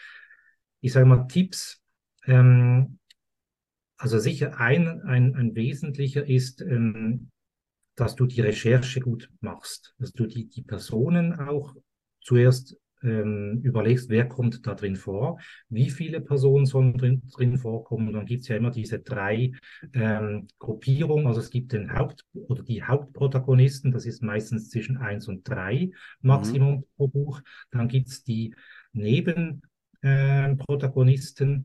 [0.81, 1.81] Ich sage mal Tipps.
[2.27, 2.99] Ähm,
[4.01, 7.31] also sicher ein, ein, ein wesentlicher ist, ähm,
[7.97, 11.77] dass du die Recherche gut machst, dass du die, die Personen auch
[12.23, 18.09] zuerst ähm, überlegst, wer kommt da drin vor, wie viele Personen sollen drin, drin vorkommen.
[18.09, 19.53] Und dann gibt es ja immer diese drei
[19.93, 21.27] ähm, Gruppierungen.
[21.27, 25.91] Also es gibt den Haupt- oder die Hauptprotagonisten, das ist meistens zwischen eins und drei
[26.23, 26.85] Maximum mhm.
[26.97, 27.43] pro Buch.
[27.71, 28.55] Dann gibt es die
[28.93, 31.65] Nebenprotagonisten äh,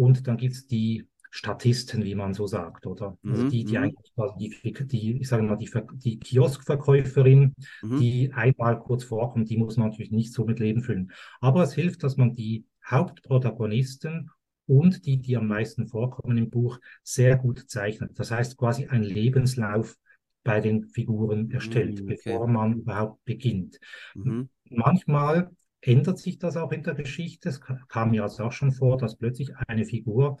[0.00, 3.18] und dann gibt es die Statisten, wie man so sagt, oder?
[3.24, 3.84] Also mhm, die, die mhm.
[3.84, 7.98] eigentlich die, die, ich sage mal, die, die Kioskverkäuferin, mhm.
[7.98, 11.12] die einmal kurz vorkommt, die muss man natürlich nicht so mit Leben füllen.
[11.40, 14.30] Aber es hilft, dass man die Hauptprotagonisten
[14.66, 18.18] und die, die am meisten vorkommen im Buch, sehr gut zeichnet.
[18.18, 19.96] Das heißt quasi ein Lebenslauf
[20.44, 22.16] bei den Figuren erstellt, okay.
[22.22, 23.78] bevor man überhaupt beginnt.
[24.14, 24.48] Mhm.
[24.70, 27.48] Manchmal ändert sich das auch in der Geschichte.
[27.48, 30.38] Es kam mir also auch schon vor, dass plötzlich eine Figur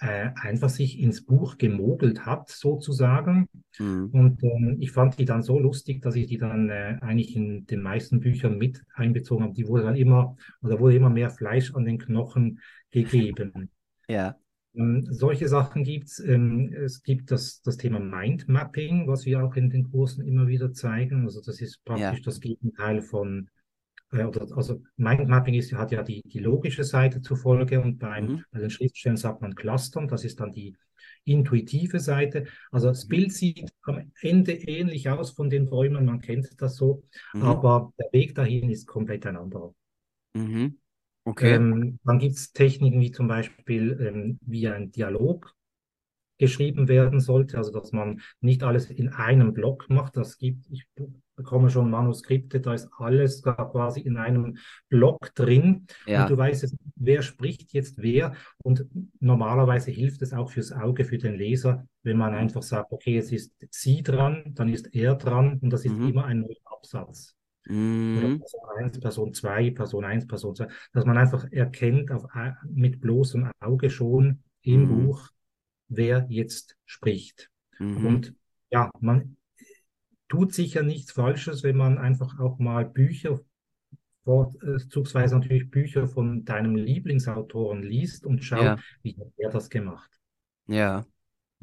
[0.00, 3.48] äh, einfach sich ins Buch gemogelt hat, sozusagen.
[3.78, 4.10] Mhm.
[4.12, 7.66] Und ähm, ich fand die dann so lustig, dass ich die dann äh, eigentlich in
[7.66, 9.54] den meisten Büchern mit einbezogen habe.
[9.54, 12.60] Die wurde dann immer, oder wurde immer mehr Fleisch an den Knochen
[12.90, 13.70] gegeben.
[14.08, 14.36] Ja.
[14.74, 16.18] Ähm, solche Sachen gibt es.
[16.18, 20.72] Ähm, es gibt das, das Thema Mindmapping, was wir auch in den Kursen immer wieder
[20.72, 21.22] zeigen.
[21.26, 22.24] Also das ist praktisch ja.
[22.24, 23.48] das Gegenteil von
[24.10, 28.44] also Mindmapping ist, hat ja die, die logische Seite zur Folge und beim, mhm.
[28.50, 30.76] bei den Schriftstellen sagt man Clustern, das ist dann die
[31.24, 32.46] intuitive Seite.
[32.70, 33.08] Also das mhm.
[33.08, 37.42] Bild sieht am Ende ähnlich aus von den Bäumen, man kennt das so, mhm.
[37.42, 39.74] aber der Weg dahin ist komplett ein anderer.
[40.34, 40.78] Mhm.
[41.24, 41.54] Okay.
[41.54, 45.54] Ähm, dann gibt es Techniken wie zum Beispiel, ähm, wie ein Dialog
[46.40, 50.16] geschrieben werden sollte, also dass man nicht alles in einem Block macht.
[50.16, 50.86] Das gibt, ich
[51.36, 54.56] bekomme schon Manuskripte, da ist alles da quasi in einem
[54.88, 55.86] Block drin.
[56.06, 56.22] Ja.
[56.22, 58.32] Und du weißt, wer spricht jetzt wer.
[58.64, 58.86] Und
[59.20, 63.30] normalerweise hilft es auch fürs Auge, für den Leser, wenn man einfach sagt, okay, es
[63.32, 66.08] ist sie dran, dann ist er dran und das ist mhm.
[66.08, 67.36] immer ein neuer Absatz.
[67.66, 68.38] Mhm.
[68.38, 72.26] Person 1, Person 2, Person 1, Person 2, dass man einfach erkennt auf,
[72.64, 75.04] mit bloßem Auge schon im mhm.
[75.04, 75.30] Buch,
[75.90, 77.50] wer jetzt spricht.
[77.78, 78.06] Mhm.
[78.06, 78.34] Und
[78.70, 79.36] ja, man,
[80.30, 83.40] tut sicher nichts Falsches, wenn man einfach auch mal Bücher,
[84.24, 88.78] vorzugsweise natürlich Bücher von deinem Lieblingsautoren liest und schaut, ja.
[89.02, 90.10] wie hat er das gemacht.
[90.66, 91.04] Ja.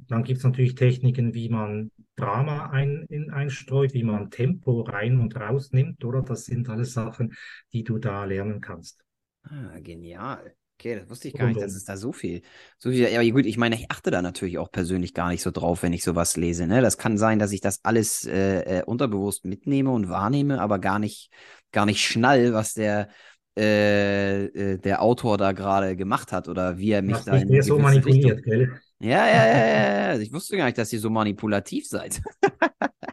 [0.08, 5.20] Dann gibt es natürlich Techniken, wie man Drama ein, in, einstreut, wie man Tempo rein
[5.20, 6.22] und rausnimmt, oder?
[6.22, 7.34] Das sind alles Sachen,
[7.74, 9.04] die du da lernen kannst.
[9.44, 10.56] Ah, genial.
[10.80, 12.44] Okay, das wusste ich gar nicht, dass es da so viel,
[12.78, 13.10] so viel.
[13.10, 15.92] Ja, gut, ich meine, ich achte da natürlich auch persönlich gar nicht so drauf, wenn
[15.92, 16.68] ich sowas lese.
[16.68, 16.82] Ne?
[16.82, 21.00] Das kann sein, dass ich das alles äh, äh, unterbewusst mitnehme und wahrnehme, aber gar
[21.00, 21.32] nicht,
[21.72, 23.10] gar nicht schnall, was der,
[23.58, 27.80] äh, äh, der Autor da gerade gemacht hat oder wie er mich da in so
[27.80, 28.44] manipuliert, Richtung...
[28.44, 28.80] gell?
[29.00, 30.20] Ja, ja, ja, ja, ja.
[30.20, 32.20] Ich wusste gar nicht, dass ihr so manipulativ seid.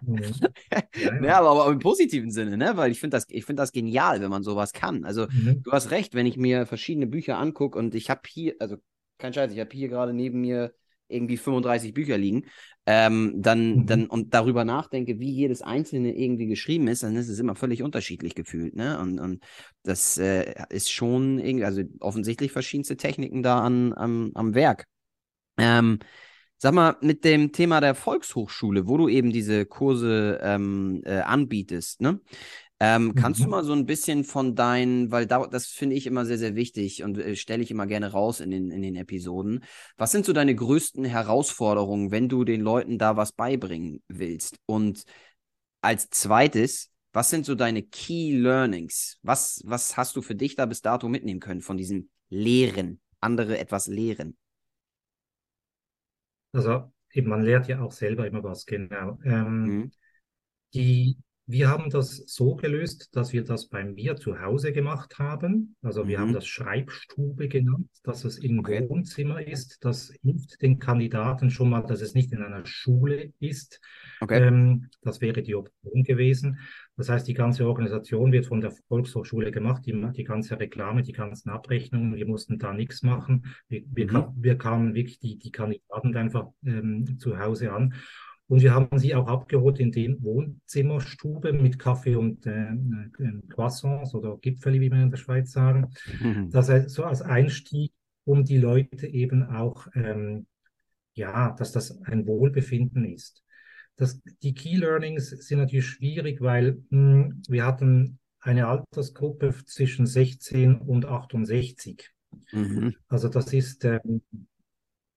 [0.03, 0.23] Mhm.
[0.71, 0.83] Ja,
[1.23, 1.39] ja.
[1.39, 2.77] aber, aber, im positiven Sinne, ne?
[2.77, 5.05] Weil ich finde das, ich das genial, wenn man sowas kann.
[5.05, 5.63] Also mhm.
[5.63, 8.77] du hast recht, wenn ich mir verschiedene Bücher angucke und ich habe hier, also
[9.19, 10.75] kein Scheiß, ich habe hier gerade neben mir
[11.09, 12.47] irgendwie 35 Bücher liegen,
[12.87, 13.87] ähm, dann, mhm.
[13.87, 17.83] dann und darüber nachdenke, wie jedes einzelne irgendwie geschrieben ist, dann ist es immer völlig
[17.83, 18.99] unterschiedlich gefühlt, ne?
[18.99, 19.45] Und, und
[19.83, 24.87] das äh, ist schon irgendwie, also offensichtlich verschiedenste Techniken da an, am, am Werk.
[25.57, 25.99] Ähm,
[26.65, 32.01] Sag mal, mit dem Thema der Volkshochschule, wo du eben diese Kurse ähm, äh, anbietest,
[32.01, 32.21] ne?
[32.81, 33.45] Ähm, kannst mhm.
[33.45, 36.55] du mal so ein bisschen von deinen, weil da, das finde ich immer sehr, sehr
[36.55, 39.63] wichtig und äh, stelle ich immer gerne raus in den, in den Episoden.
[39.99, 44.59] Was sind so deine größten Herausforderungen, wenn du den Leuten da was beibringen willst?
[44.65, 45.05] Und
[45.83, 49.19] als zweites, was sind so deine Key Learnings?
[49.21, 53.59] Was, was hast du für dich da bis dato mitnehmen können von diesem Lehren, andere
[53.59, 54.37] etwas lehren?
[56.55, 59.19] Also eben, man lernt ja auch selber immer was, genau.
[59.25, 59.93] Ähm, mhm.
[60.75, 65.77] Die wir haben das so gelöst, dass wir das bei mir zu Hause gemacht haben.
[65.83, 66.35] Also wir haben Mhm.
[66.35, 68.89] das Schreibstube genannt, dass es im Okay.
[68.89, 69.85] Wohnzimmer ist.
[69.85, 73.81] Das hilft den Kandidaten schon mal, dass es nicht in einer Schule ist.
[74.21, 74.43] Okay.
[74.43, 76.59] Ähm, das wäre die Option gewesen.
[76.97, 81.13] Das heißt, die ganze Organisation wird von der Volkshochschule gemacht, die, die ganze Reklame, die
[81.13, 82.15] ganzen Abrechnungen.
[82.15, 83.47] Wir mussten da nichts machen.
[83.69, 84.33] Wir, wir, Mhm.
[84.37, 87.95] wir kamen wirklich die, die Kandidaten einfach ähm, zu Hause an.
[88.47, 94.15] Und wir haben sie auch abgeholt in den Wohnzimmerstube mit Kaffee und äh, äh, Croissants
[94.15, 95.95] oder Gipfeli, wie wir in der Schweiz sagen.
[96.51, 97.93] Das heißt, so als Einstieg,
[98.25, 100.47] um die Leute eben auch, ähm,
[101.15, 103.43] ja, dass das ein Wohlbefinden ist.
[103.97, 110.77] Das, die Key Learnings sind natürlich schwierig, weil mh, wir hatten eine Altersgruppe zwischen 16
[110.77, 112.11] und 68.
[112.53, 112.95] Mhm.
[113.09, 114.23] Also das ist ähm,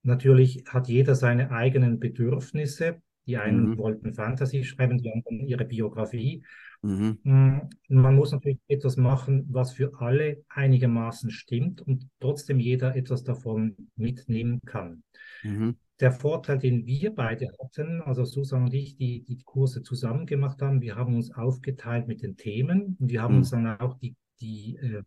[0.02, 3.02] natürlich hat jeder seine eigenen Bedürfnisse.
[3.28, 3.78] Die einen Mhm.
[3.78, 6.42] wollten Fantasy schreiben, die anderen ihre Biografie.
[6.82, 7.18] Mhm.
[7.22, 13.22] Mm, Man muss natürlich etwas machen, was für alle einigermaßen stimmt und trotzdem jeder etwas
[13.24, 15.02] davon mitnehmen kann.
[15.44, 15.76] Mhm.
[16.00, 20.62] Der Vorteil, den wir beide hatten, also Susan und ich, die die Kurse zusammen gemacht
[20.62, 23.38] haben, wir haben uns aufgeteilt mit den Themen und wir haben Mhm.
[23.38, 25.02] uns dann auch die, die, äh,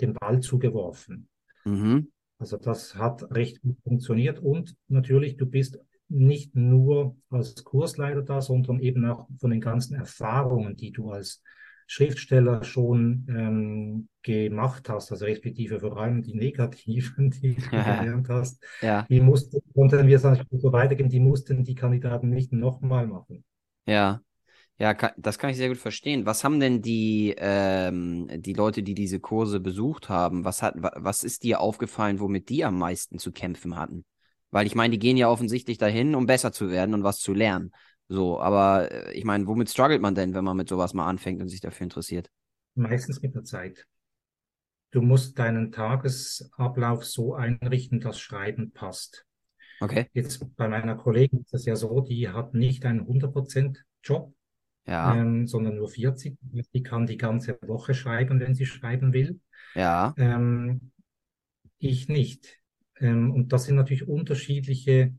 [0.00, 1.28] den Ball zugeworfen.
[1.64, 2.08] Mhm.
[2.38, 8.40] Also das hat recht gut funktioniert und natürlich, du bist nicht nur als Kursleiter da,
[8.40, 11.42] sondern eben auch von den ganzen Erfahrungen, die du als
[11.86, 18.62] Schriftsteller schon ähm, gemacht hast, also respektive vor allem die negativen, die du gelernt hast,
[18.80, 23.44] Ja, die mussten, konnten wir natürlich so weitergeben, die mussten die Kandidaten nicht nochmal machen.
[23.86, 24.20] ja.
[24.78, 26.26] Ja, ka- das kann ich sehr gut verstehen.
[26.26, 30.92] Was haben denn die, ähm, die Leute, die diese Kurse besucht haben, was hat, wa-
[30.96, 34.04] was ist dir aufgefallen, womit die am meisten zu kämpfen hatten?
[34.54, 37.34] Weil ich meine, die gehen ja offensichtlich dahin, um besser zu werden und was zu
[37.34, 37.72] lernen.
[38.08, 41.42] So, aber äh, ich meine, womit struggelt man denn, wenn man mit sowas mal anfängt
[41.42, 42.30] und sich dafür interessiert?
[42.76, 43.86] Meistens mit der Zeit.
[44.92, 49.26] Du musst deinen Tagesablauf so einrichten, dass Schreiben passt.
[49.82, 50.08] Okay.
[50.12, 54.32] Jetzt bei meiner Kollegin ist es ja so, die hat nicht einen 100% Job,
[54.86, 56.38] Ja, ähm, sondern nur 40.
[56.72, 59.40] Die kann die ganze Woche schreiben, wenn sie schreiben will.
[59.74, 60.14] ja.
[60.16, 60.92] Ähm,
[61.78, 62.60] ich nicht.
[63.00, 65.14] Ähm, und das sind natürlich unterschiedliche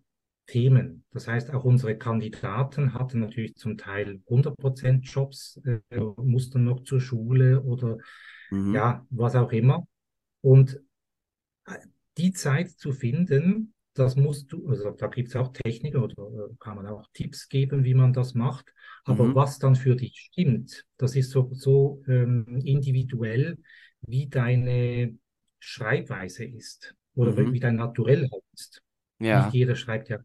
[0.47, 1.05] Themen.
[1.11, 5.79] Das heißt, auch unsere Kandidaten hatten natürlich zum Teil 100% Jobs, äh,
[6.17, 7.97] mussten noch zur Schule oder
[8.51, 8.73] Mhm.
[8.73, 9.87] ja, was auch immer.
[10.41, 10.79] Und
[11.65, 11.77] äh,
[12.17, 16.15] die Zeit zu finden, das musst du, also da gibt es auch Techniken oder
[16.49, 18.73] äh, kann man auch Tipps geben, wie man das macht.
[19.05, 19.35] Aber Mhm.
[19.35, 23.57] was dann für dich stimmt, das ist so, so ähm, individuell,
[24.01, 25.17] wie deine
[25.59, 27.53] Schreibweise ist oder Mhm.
[27.53, 28.81] wie dein Naturell halt ist.
[29.19, 29.45] Ja.
[29.45, 30.19] Nicht jeder schreibt ja.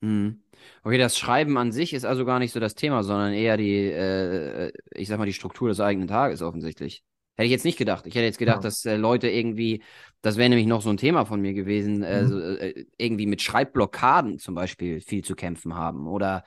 [0.00, 0.42] Mhm.
[0.82, 3.90] Okay, das Schreiben an sich ist also gar nicht so das Thema, sondern eher die,
[3.90, 7.02] äh, ich sag mal, die Struktur des eigenen Tages offensichtlich.
[7.36, 8.06] Hätte ich jetzt nicht gedacht.
[8.06, 8.62] Ich hätte jetzt gedacht, Ja.
[8.62, 9.82] dass äh, Leute irgendwie,
[10.22, 12.56] das wäre nämlich noch so ein Thema von mir gewesen, äh, Mhm.
[12.60, 16.44] äh, irgendwie mit Schreibblockaden zum Beispiel viel zu kämpfen haben oder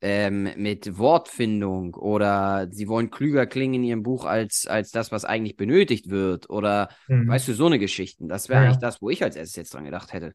[0.00, 5.24] ähm, mit Wortfindung oder sie wollen klüger klingen in ihrem Buch als, als das, was
[5.24, 7.26] eigentlich benötigt wird oder Mhm.
[7.26, 8.28] weißt du, so eine Geschichten.
[8.28, 10.32] Das wäre Ja, eigentlich das, wo ich als erstes jetzt dran gedacht hätte.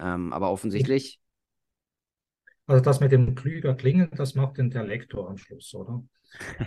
[0.00, 1.20] Ähm, aber offensichtlich,
[2.66, 6.02] Also das mit dem klüger klingen, das macht dann der Lektor am Schluss, oder?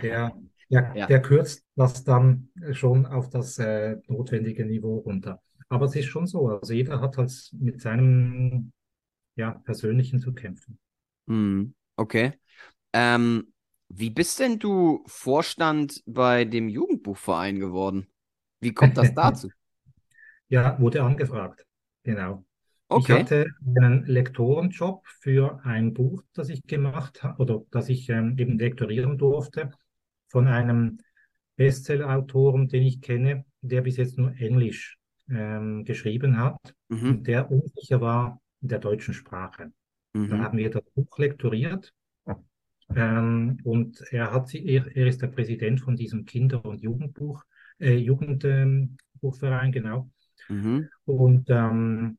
[0.02, 0.32] Der,
[0.70, 1.08] der, Ja.
[1.08, 5.42] der kürzt das dann schon auf das äh, notwendige Niveau runter.
[5.68, 8.72] Aber es ist schon so, also jeder hat halt mit seinem
[9.36, 10.78] ja, Persönlichen zu kämpfen.
[11.28, 12.32] Hm, okay.
[12.94, 13.52] Ähm,
[13.88, 18.08] wie bist denn du Vorstand bei dem Jugendbuchverein geworden?
[18.60, 19.50] Wie kommt das dazu?
[20.48, 21.66] Ja, wurde angefragt.
[22.04, 22.44] Genau.
[22.92, 23.10] Ich Okay.
[23.10, 28.58] hatte einen Lektorenjob für ein Buch, das ich gemacht habe, oder das ich ähm, eben
[28.58, 29.70] lektorieren durfte,
[30.28, 30.98] von einem
[31.56, 34.98] Bestseller-Autoren, den ich kenne, der bis jetzt nur Englisch
[35.30, 36.58] ähm, geschrieben hat
[36.90, 37.16] Mhm.
[37.16, 39.72] und der unsicher war in der deutschen Sprache.
[40.24, 40.40] Da Mhm.
[40.40, 41.94] haben wir das Buch lektoriert
[42.94, 47.44] ähm, und er hat sie, er, er ist der Präsident von diesem Kinder- und Jugendbuch,
[47.80, 50.10] äh, Jugendbuchverein, genau.
[50.48, 50.88] Mhm.
[51.06, 52.18] Und ähm,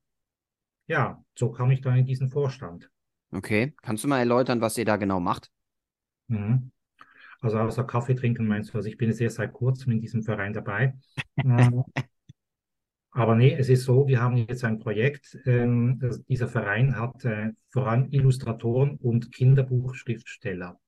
[0.88, 2.90] ja, so kam ich dann in diesen Vorstand.
[3.32, 3.74] Okay.
[3.82, 5.50] Kannst du mal erläutern, was ihr da genau macht?
[6.28, 6.72] Mhm.
[7.42, 10.24] Also außer Kaffee trinken meinst du, also ich bin jetzt erst seit kurzem in diesem
[10.24, 10.96] Verein dabei.
[13.18, 15.38] Aber nee, es ist so, wir haben jetzt ein Projekt.
[15.46, 16.00] Ähm,
[16.30, 20.80] dieser Verein hat äh, vor allem Illustratoren und Kinderbuchschriftsteller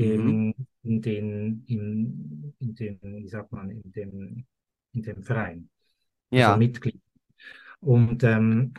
[0.00, 0.30] Mhm.
[0.32, 4.46] in, in den, in, in den, wie sagt man, in dem,
[4.94, 5.68] in dem Verein,
[6.34, 6.56] also Ja.
[6.56, 7.00] Mitglied.
[7.80, 8.74] Und ähm,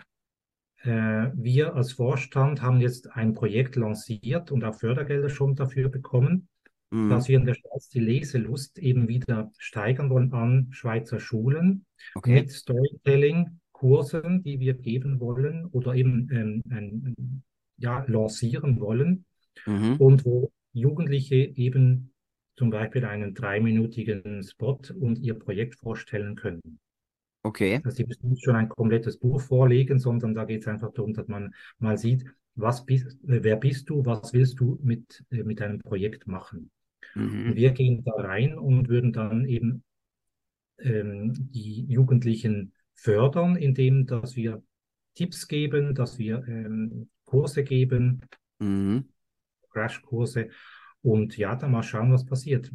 [0.84, 6.50] äh, wir als Vorstand haben jetzt ein Projekt lanciert und auch Fördergelder schon dafür bekommen,
[6.92, 7.10] mhm.
[7.10, 12.36] dass wir in der Schweiz die Leselust eben wieder steigern wollen an Schweizer Schulen okay.
[12.36, 17.44] mit Storytelling-Kursen, die wir geben wollen oder eben ähm, ein,
[17.78, 19.26] ja, lancieren wollen
[19.66, 19.96] mhm.
[19.98, 22.14] und wo Jugendliche eben
[22.56, 26.80] zum Beispiel einen dreiminütigen Spot und ihr Projekt vorstellen können.
[27.44, 27.82] Okay.
[27.84, 31.28] Also müssen nicht schon ein komplettes Buch vorlegen, sondern da geht es einfach darum, dass
[31.28, 32.24] man mal sieht,
[32.56, 36.70] was bist, wer bist du, was willst du mit, äh, mit deinem Projekt machen.
[37.16, 37.56] Mhm.
[37.56, 39.84] Wir gehen da rein und würden dann eben
[40.78, 44.64] ähm, die Jugendlichen fördern, indem dass wir
[45.16, 48.22] Tipps geben, dass wir ähm, Kurse geben,
[48.60, 49.10] mhm.
[49.72, 50.50] Crashkurse
[51.02, 52.72] und ja, dann mal schauen, was passiert.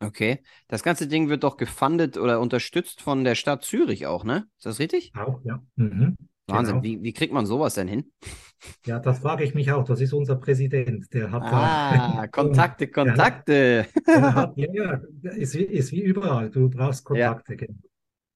[0.00, 0.42] Okay.
[0.66, 4.48] Das ganze Ding wird doch gefundet oder unterstützt von der Stadt Zürich auch, ne?
[4.56, 5.12] Ist das richtig?
[5.14, 5.62] Auch, ja.
[5.76, 6.16] Mhm.
[6.46, 6.82] Wahnsinn.
[6.82, 6.84] Genau.
[6.84, 8.12] Wie, wie kriegt man sowas denn hin?
[8.86, 9.82] Ja, das frage ich mich auch.
[9.82, 11.12] Das ist unser Präsident.
[11.12, 13.86] Der hat ah, da, Kontakte, Kontakte.
[14.06, 15.00] Der hat, ja, ja,
[15.32, 16.48] ist, ist wie überall.
[16.48, 17.56] Du brauchst Kontakte.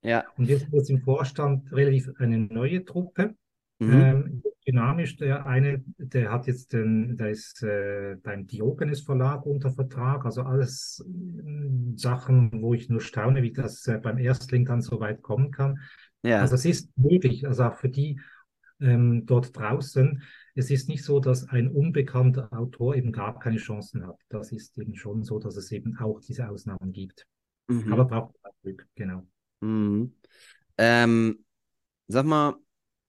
[0.03, 0.11] Ja.
[0.11, 0.25] ja.
[0.37, 3.37] Und jetzt ist im Vorstand relativ eine neue Truppe.
[3.79, 3.93] Mhm.
[3.93, 5.17] Ähm, dynamisch.
[5.17, 10.25] Der eine, der hat jetzt den, der ist äh, beim Diogenes Verlag unter Vertrag.
[10.25, 14.99] Also alles äh, Sachen, wo ich nur staune, wie das äh, beim Erstling dann so
[15.01, 15.79] weit kommen kann.
[16.23, 16.41] Ja.
[16.41, 18.21] Also es ist möglich, also auch für die
[18.81, 20.23] ähm, dort draußen.
[20.55, 24.19] Es ist nicht so, dass ein unbekannter Autor eben gar keine Chancen hat.
[24.29, 27.27] Das ist eben schon so, dass es eben auch diese Ausnahmen gibt.
[27.69, 27.93] Mhm.
[27.93, 29.27] Aber braucht Glück, genau.
[29.61, 30.15] Mhm.
[30.79, 31.45] Ähm,
[32.09, 32.57] sag mal,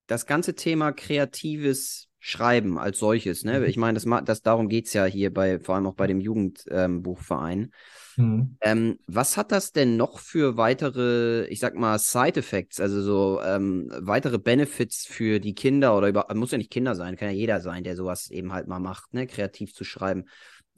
[0.08, 3.60] das ganze Thema kreatives Schreiben als solches, ne?
[3.60, 3.66] Mhm.
[3.66, 6.20] Ich meine, das, das, darum geht es ja hier bei, vor allem auch bei dem
[6.20, 7.72] Jugendbuchverein.
[8.18, 8.58] Ähm, mhm.
[8.62, 13.92] ähm, was hat das denn noch für weitere, ich sag mal, Side-Effects, also so ähm,
[14.00, 17.62] weitere Benefits für die Kinder oder über, muss ja nicht Kinder sein, kann ja jeder
[17.62, 20.26] sein, der sowas eben halt mal macht, ne, kreativ zu schreiben.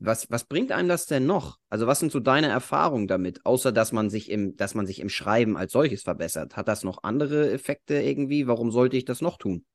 [0.01, 1.57] Was, was bringt einem das denn noch?
[1.69, 4.99] Also, was sind so deine Erfahrungen damit, außer dass man sich im, dass man sich
[4.99, 6.55] im Schreiben als solches verbessert?
[6.55, 8.47] Hat das noch andere Effekte irgendwie?
[8.47, 9.65] Warum sollte ich das noch tun?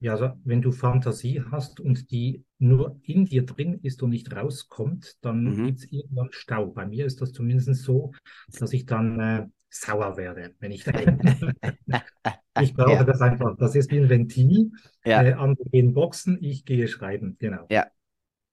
[0.00, 4.34] Ja, also wenn du Fantasie hast und die nur in dir drin ist und nicht
[4.34, 5.66] rauskommt, dann mhm.
[5.66, 6.66] gibt es irgendwann Stau.
[6.66, 8.12] Bei mir ist das zumindest so,
[8.58, 10.86] dass ich dann äh, sauer werde, wenn ich
[12.60, 13.04] Ich brauche ja.
[13.04, 13.56] das einfach.
[13.56, 14.72] Das ist wie ein Ventil.
[15.04, 15.22] Ja.
[15.22, 17.36] Äh, andere gehen boxen, ich gehe schreiben.
[17.38, 17.66] Genau.
[17.70, 17.86] Ja,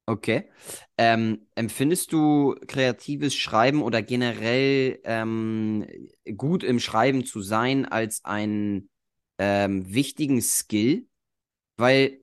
[0.07, 0.51] Okay.
[0.99, 5.87] Ähm, empfindest du kreatives Schreiben oder generell ähm,
[6.37, 8.89] gut im Schreiben zu sein als einen
[9.39, 11.07] ähm, wichtigen Skill?
[11.77, 12.19] Weil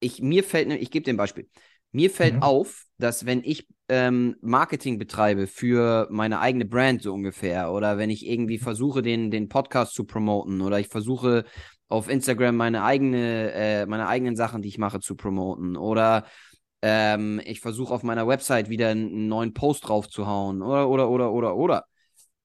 [0.00, 1.48] ich mir fällt, ne, ich gebe dir ein Beispiel.
[1.92, 2.42] Mir fällt mhm.
[2.42, 8.10] auf, dass wenn ich ähm, Marketing betreibe für meine eigene Brand so ungefähr oder wenn
[8.10, 11.44] ich irgendwie versuche, den, den Podcast zu promoten oder ich versuche
[11.88, 16.24] auf Instagram meine eigene, äh, meine eigenen Sachen, die ich mache, zu promoten oder
[16.82, 21.56] ähm, ich versuche auf meiner Website wieder einen neuen Post draufzuhauen oder, oder, oder, oder,
[21.56, 21.84] oder.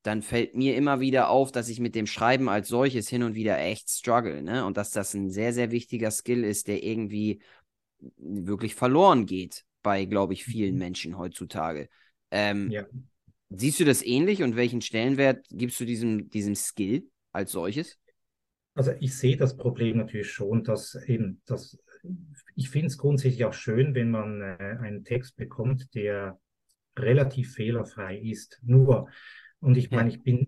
[0.05, 3.33] Dann fällt mir immer wieder auf, dass ich mit dem Schreiben als solches hin und
[3.35, 4.65] wieder echt struggle, ne?
[4.65, 7.41] Und dass das ein sehr, sehr wichtiger Skill ist, der irgendwie
[8.17, 10.79] wirklich verloren geht bei, glaube ich, vielen mhm.
[10.79, 11.89] Menschen heutzutage.
[12.31, 12.85] Ähm, ja.
[13.49, 17.97] Siehst du das ähnlich und welchen Stellenwert gibst du diesem, diesem Skill als solches?
[18.73, 21.77] Also ich sehe das Problem natürlich schon, dass eben das
[22.55, 26.39] ich finde es grundsätzlich auch schön, wenn man äh, einen Text bekommt, der
[26.97, 28.59] relativ fehlerfrei ist.
[28.63, 29.09] Nur,
[29.65, 30.47] und ich meine, ich bin,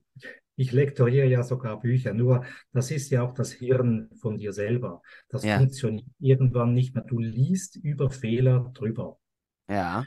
[0.55, 5.01] ich lektoriere ja sogar Bücher, nur das ist ja auch das Hirn von dir selber.
[5.27, 5.57] Das ja.
[5.57, 7.03] funktioniert irgendwann nicht mehr.
[7.03, 9.17] Du liest über Fehler drüber.
[9.67, 10.05] Ja.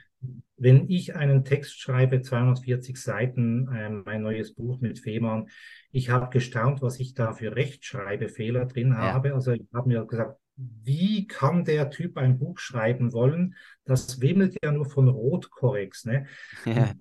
[0.57, 5.49] Wenn ich einen Text schreibe, 240 Seiten, äh, mein neues Buch mit Fehmarn,
[5.90, 9.12] ich habe gestaunt, was ich da für Rechtschreibfehler drin ja.
[9.12, 9.35] habe.
[9.35, 13.57] Also ich habe mir gesagt, wie kann der Typ ein Buch schreiben wollen?
[13.85, 16.05] Das wimmelt ja nur von Rotkorrex.
[16.05, 16.27] Ne?
[16.64, 16.92] Ja.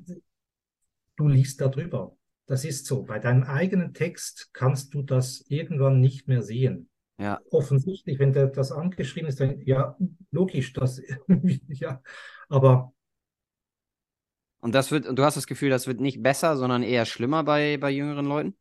[1.19, 2.15] Du liest darüber.
[2.45, 3.03] Das ist so.
[3.03, 6.89] Bei deinem eigenen Text kannst du das irgendwann nicht mehr sehen.
[7.17, 7.41] Ja.
[7.51, 9.97] Offensichtlich, wenn der, das angeschrieben ist, dann ja,
[10.31, 11.01] logisch, das
[11.67, 12.01] ja,
[12.47, 12.93] aber
[14.61, 17.77] und das wird, du hast das Gefühl, das wird nicht besser, sondern eher schlimmer bei,
[17.77, 18.57] bei jüngeren Leuten?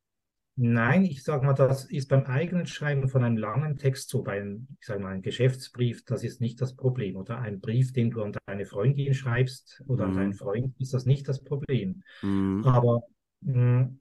[0.61, 4.41] Nein, ich sage mal, das ist beim eigenen Schreiben von einem langen Text so, bei
[4.41, 7.15] einem, ich sage mal, einem Geschäftsbrief, das ist nicht das Problem.
[7.15, 10.11] Oder ein Brief, den du an deine Freundin schreibst oder mhm.
[10.11, 12.03] an deinen Freund, ist das nicht das Problem.
[12.23, 12.65] Mhm.
[12.65, 13.03] Aber
[13.43, 14.01] mh, hm,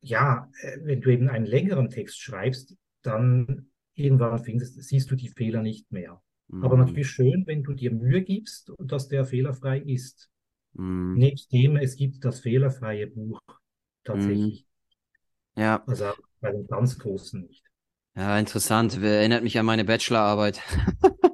[0.00, 5.28] ja, äh, wenn du eben einen längeren Text schreibst, dann irgendwann findest, siehst du die
[5.28, 6.22] Fehler nicht mehr.
[6.46, 6.64] Mhm.
[6.64, 10.30] Aber natürlich schön, wenn du dir Mühe gibst, dass der fehlerfrei ist.
[10.74, 11.14] Mhm.
[11.14, 13.40] Nebst dem, es gibt das fehlerfreie Buch
[14.04, 14.67] tatsächlich.
[15.58, 15.82] Ja.
[15.86, 17.64] Also bei den ganz Großen nicht.
[18.16, 19.00] Ja, interessant.
[19.00, 20.60] Erinnert mich an meine Bachelorarbeit.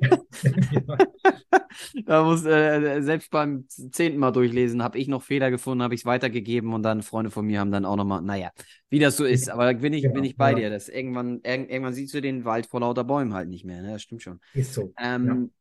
[0.01, 0.18] ja.
[2.07, 6.03] da muss äh, selbst beim zehnten Mal durchlesen, habe ich noch Fehler gefunden, habe ich
[6.03, 8.51] es weitergegeben und dann Freunde von mir haben dann auch nochmal, naja,
[8.91, 9.49] wie das so ist.
[9.49, 10.57] Aber da bin ich, ja, bin ich bei ja.
[10.57, 10.70] dir.
[10.70, 13.83] Das irgendwann, irgendwann siehst du den Wald vor lauter Bäumen halt nicht mehr.
[13.83, 13.93] Ne?
[13.93, 14.41] Das stimmt schon.
[14.53, 14.93] Ist so.
[14.99, 15.53] Ähm,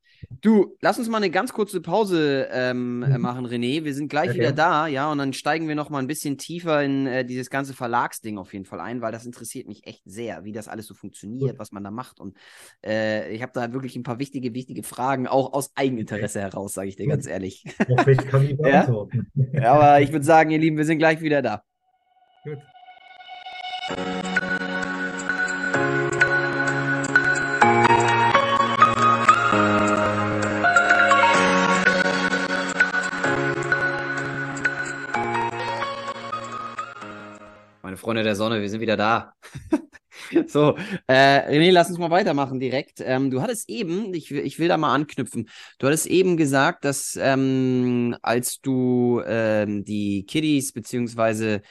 [0.41, 3.21] Du, lass uns mal eine ganz kurze Pause ähm, mhm.
[3.21, 3.83] machen, René.
[3.83, 4.39] Wir sind gleich okay.
[4.39, 7.49] wieder da, ja, und dann steigen wir noch mal ein bisschen tiefer in äh, dieses
[7.49, 10.87] ganze Verlagsding auf jeden Fall ein, weil das interessiert mich echt sehr, wie das alles
[10.87, 12.19] so funktioniert, was man da macht.
[12.19, 12.37] Und
[12.85, 16.89] äh, ich habe da wirklich ein paar wichtige, wichtige Fragen, auch aus Eigeninteresse heraus, sage
[16.89, 17.63] ich dir ganz ehrlich.
[17.87, 18.87] Ja,
[19.53, 19.73] ja?
[19.73, 21.63] Aber ich würde sagen, ihr Lieben, wir sind gleich wieder da.
[22.43, 22.59] Gut.
[38.03, 39.33] Freunde der Sonne, wir sind wieder da.
[40.47, 40.77] so,
[41.07, 41.13] äh,
[41.49, 42.99] René, lass uns mal weitermachen direkt.
[42.99, 45.49] Ähm, du hattest eben, ich, ich will da mal anknüpfen,
[45.79, 51.61] du hattest eben gesagt, dass ähm, als du ähm, die Kiddies beziehungsweise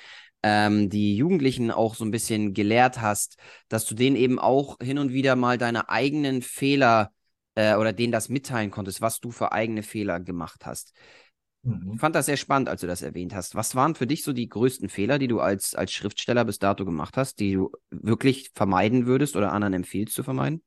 [0.43, 3.37] ähm, die Jugendlichen auch so ein bisschen gelehrt hast,
[3.68, 7.12] dass du denen eben auch hin und wieder mal deine eigenen Fehler
[7.57, 10.95] äh, oder denen das mitteilen konntest, was du für eigene Fehler gemacht hast.
[11.62, 11.92] Mhm.
[11.94, 13.54] Ich fand das sehr spannend, als du das erwähnt hast.
[13.54, 16.84] Was waren für dich so die größten Fehler, die du als, als Schriftsteller bis dato
[16.84, 20.62] gemacht hast, die du wirklich vermeiden würdest oder anderen empfiehlst zu vermeiden?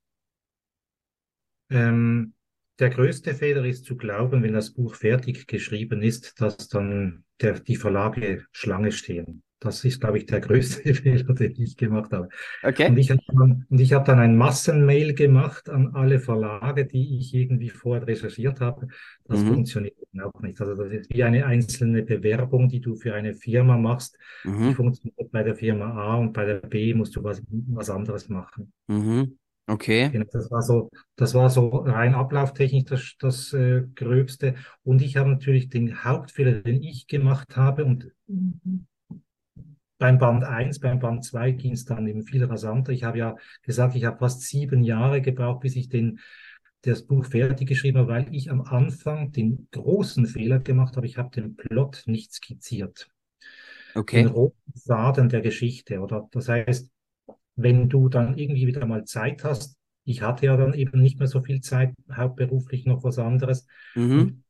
[1.70, 2.34] Ähm,
[2.80, 7.60] der größte Fehler ist zu glauben, wenn das Buch fertig geschrieben ist, dass dann der,
[7.60, 9.45] die Verlage Schlange stehen.
[9.60, 12.30] Das ist, glaube ich, der größte Fehler, den ich gemacht habe.
[12.62, 12.90] Okay.
[12.90, 17.18] Und ich habe dann, und ich habe dann ein Massenmail gemacht an alle Verlage, die
[17.18, 18.88] ich irgendwie vorher recherchiert habe.
[19.26, 19.54] Das mhm.
[19.54, 20.60] funktioniert auch nicht.
[20.62, 24.18] Also das ist wie eine einzelne Bewerbung, die du für eine Firma machst.
[24.44, 24.70] Mhm.
[24.70, 28.30] Die funktioniert bei der Firma A und bei der B musst du was, was anderes
[28.30, 28.72] machen.
[28.88, 29.38] Mhm.
[29.68, 30.10] Okay.
[30.12, 34.56] Genau, das war so, das war so rein ablauftechnisch das, das äh, Gröbste.
[34.84, 38.12] Und ich habe natürlich den Hauptfehler, den ich gemacht habe und
[39.98, 42.92] beim Band 1, beim Band 2 ging es dann eben viel rasanter.
[42.92, 46.20] Ich habe ja gesagt, ich habe fast sieben Jahre gebraucht, bis ich den,
[46.82, 51.06] das Buch fertig geschrieben habe, weil ich am Anfang den großen Fehler gemacht habe.
[51.06, 53.08] Ich habe den Plot nicht skizziert.
[53.96, 54.24] Okay.
[54.24, 56.00] Den roten Faden der Geschichte.
[56.00, 56.92] Oder das heißt,
[57.56, 61.28] wenn du dann irgendwie wieder mal Zeit hast, ich hatte ja dann eben nicht mehr
[61.28, 63.66] so viel Zeit, hauptberuflich noch was anderes.
[63.96, 64.44] Mhm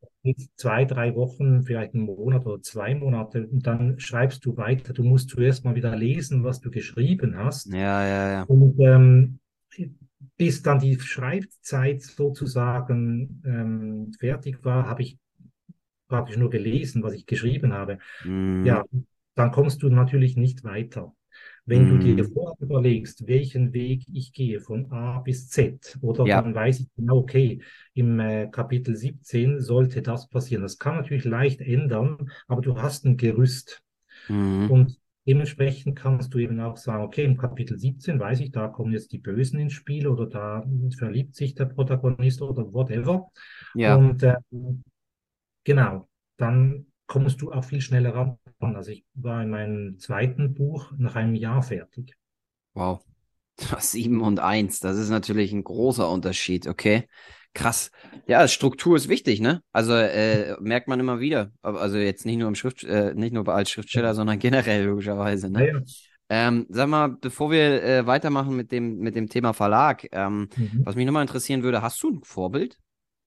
[0.56, 4.94] zwei, drei Wochen, vielleicht einen Monat oder zwei Monate und dann schreibst du weiter.
[4.94, 7.72] Du musst zuerst mal wieder lesen, was du geschrieben hast.
[7.74, 8.44] Ja, ja, ja.
[8.44, 9.40] Und ähm,
[10.38, 15.18] bis dann die Schreibzeit sozusagen ähm, fertig war, habe ich
[16.08, 18.00] praktisch nur gelesen, was ich geschrieben habe.
[18.24, 18.66] Mhm.
[18.66, 18.84] Ja,
[19.36, 21.14] dann kommst du natürlich nicht weiter.
[21.68, 22.32] Wenn du dir mhm.
[22.32, 26.42] vorher überlegst, welchen Weg ich gehe von A bis Z, oder ja.
[26.42, 27.60] dann weiß ich genau, okay,
[27.96, 30.62] im äh, Kapitel 17 sollte das passieren.
[30.62, 33.82] Das kann natürlich leicht ändern, aber du hast ein Gerüst.
[34.28, 34.70] Mhm.
[34.70, 38.92] Und dementsprechend kannst du eben auch sagen, okay, im Kapitel 17 weiß ich, da kommen
[38.92, 40.64] jetzt die Bösen ins Spiel oder da
[40.98, 43.32] verliebt sich der Protagonist oder whatever.
[43.74, 43.96] Ja.
[43.96, 44.36] Und äh,
[45.64, 46.08] genau,
[46.38, 48.38] dann kommst du auch viel schneller ran.
[48.60, 52.16] Also ich war in meinem zweiten Buch nach einem Jahr fertig.
[52.74, 53.04] Wow.
[53.80, 57.08] Sieben und eins, das ist natürlich ein großer Unterschied, okay?
[57.54, 57.90] Krass.
[58.28, 59.62] Ja, Struktur ist wichtig, ne?
[59.72, 61.54] Also äh, merkt man immer wieder.
[61.62, 65.50] Also jetzt nicht nur im Schrift, äh, nicht nur als Schriftsteller, sondern generell logischerweise.
[65.50, 65.68] Ne?
[65.68, 65.82] Ja, ja.
[66.28, 70.82] Ähm, sag mal, bevor wir äh, weitermachen mit dem, mit dem Thema Verlag, ähm, mhm.
[70.84, 72.78] was mich nochmal interessieren würde, hast du ein Vorbild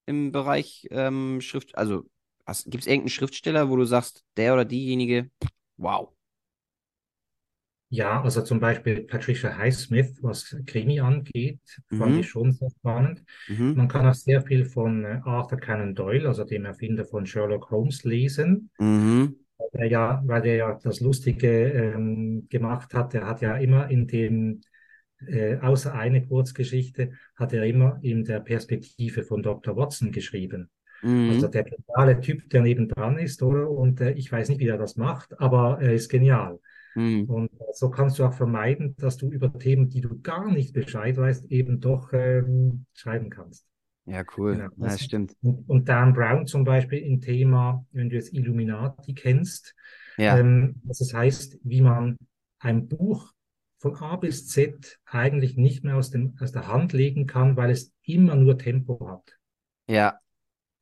[0.04, 2.04] im Bereich ähm, Schrift, also
[2.66, 5.30] Gibt es irgendeinen Schriftsteller, wo du sagst, der oder diejenige,
[5.76, 6.10] wow?
[7.90, 12.20] Ja, also zum Beispiel Patricia Highsmith, was Krimi angeht, fand mhm.
[12.20, 13.24] ich schon sehr spannend.
[13.48, 13.74] Mhm.
[13.76, 17.70] Man kann auch sehr viel von äh, Arthur Conan Doyle, also dem Erfinder von Sherlock
[17.70, 18.70] Holmes, lesen.
[18.78, 19.36] Mhm.
[19.58, 23.90] Weil der ja, weil der ja das Lustige ähm, gemacht hat, der hat ja immer
[23.90, 24.60] in dem,
[25.26, 29.76] äh, außer eine Kurzgeschichte, hat er immer in der Perspektive von Dr.
[29.76, 30.70] Watson geschrieben.
[31.02, 31.30] Mhm.
[31.30, 33.70] Also der geniale Typ, der nebendran ist, oder?
[33.70, 36.58] Und äh, ich weiß nicht, wie er das macht, aber er ist genial.
[36.94, 37.24] Mhm.
[37.24, 40.72] Und äh, so kannst du auch vermeiden, dass du über Themen, die du gar nicht
[40.72, 43.66] Bescheid weißt, eben doch ähm, schreiben kannst.
[44.06, 44.56] Ja, cool.
[44.56, 44.68] Genau.
[44.76, 45.36] Das, ja, stimmt.
[45.42, 49.74] Und, und, Dan Brown zum Beispiel im Thema, wenn du jetzt Illuminati kennst,
[50.16, 50.38] ja.
[50.38, 52.16] ähm, was es heißt, wie man
[52.58, 53.32] ein Buch
[53.78, 57.70] von A bis Z eigentlich nicht mehr aus, dem, aus der Hand legen kann, weil
[57.70, 59.38] es immer nur Tempo hat.
[59.86, 60.18] Ja,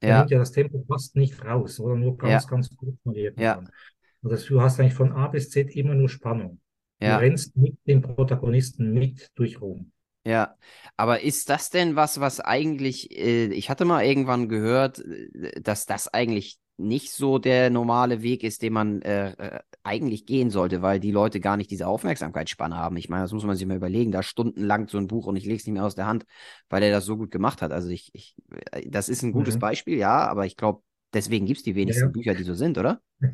[0.02, 0.18] ja.
[0.18, 2.50] nimmt ja das Tempo fast nicht raus, oder nur ganz, ja.
[2.50, 3.62] ganz kurz mal Ja.
[4.22, 6.60] Also du hast eigentlich von A bis Z immer nur Spannung.
[7.00, 7.18] Ja.
[7.18, 9.92] Du rennst mit dem Protagonisten mit durch Rom.
[10.26, 10.56] Ja,
[10.96, 15.86] aber ist das denn was, was eigentlich, äh, ich hatte mal irgendwann gehört, äh, dass
[15.86, 20.82] das eigentlich nicht so der normale Weg ist, den man äh, äh, eigentlich gehen sollte,
[20.82, 22.96] weil die Leute gar nicht diese Aufmerksamkeitsspanne haben.
[22.96, 25.44] Ich meine, das muss man sich mal überlegen, da stundenlang so ein Buch und ich
[25.44, 26.26] lege es nicht mehr aus der Hand,
[26.68, 27.72] weil er das so gut gemacht hat.
[27.72, 28.34] Also ich, ich
[28.72, 29.60] äh, das ist ein gutes mhm.
[29.60, 30.82] Beispiel, ja, aber ich glaube,
[31.14, 32.10] deswegen gibt es die wenigsten ja.
[32.10, 33.00] Bücher, die so sind, oder?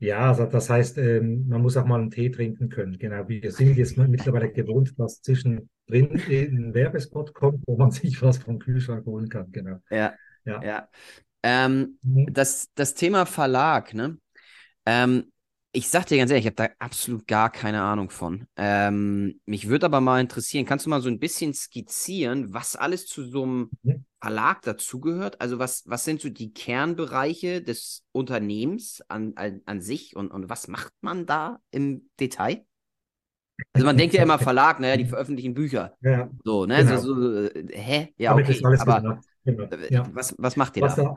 [0.00, 2.98] Ja, also das heißt, ähm, man muss auch mal einen Tee trinken können.
[2.98, 8.38] Genau, wir sind jetzt mittlerweile gewohnt, dass zwischendrin ein Werbespot kommt, wo man sich was
[8.38, 9.50] vom Kühlschrank holen kann.
[9.50, 9.78] Genau.
[9.90, 10.62] Ja, ja.
[10.62, 10.88] ja.
[11.42, 12.32] Ähm, mhm.
[12.32, 14.18] das, das Thema Verlag, ne?
[14.88, 15.30] Ähm,
[15.72, 18.46] ich sag dir ganz ehrlich, ich habe da absolut gar keine Ahnung von.
[18.56, 23.04] Ähm, mich würde aber mal interessieren, kannst du mal so ein bisschen skizzieren, was alles
[23.04, 24.06] zu so einem mhm.
[24.18, 25.42] Verlag dazugehört?
[25.42, 30.48] Also was, was sind so die Kernbereiche des Unternehmens an, an, an sich und, und
[30.48, 32.64] was macht man da im Detail?
[33.74, 35.96] Also man denkt ja immer Verlag, naja, die veröffentlichen Bücher.
[36.00, 36.78] Ja, so, ne?
[36.78, 36.98] Genau.
[36.98, 38.14] So, so, äh, hä?
[38.16, 38.58] Ja, okay.
[38.78, 39.62] Aber genau.
[39.64, 40.08] Äh, ja.
[40.14, 41.02] was, was macht ihr was da?
[41.02, 41.16] da?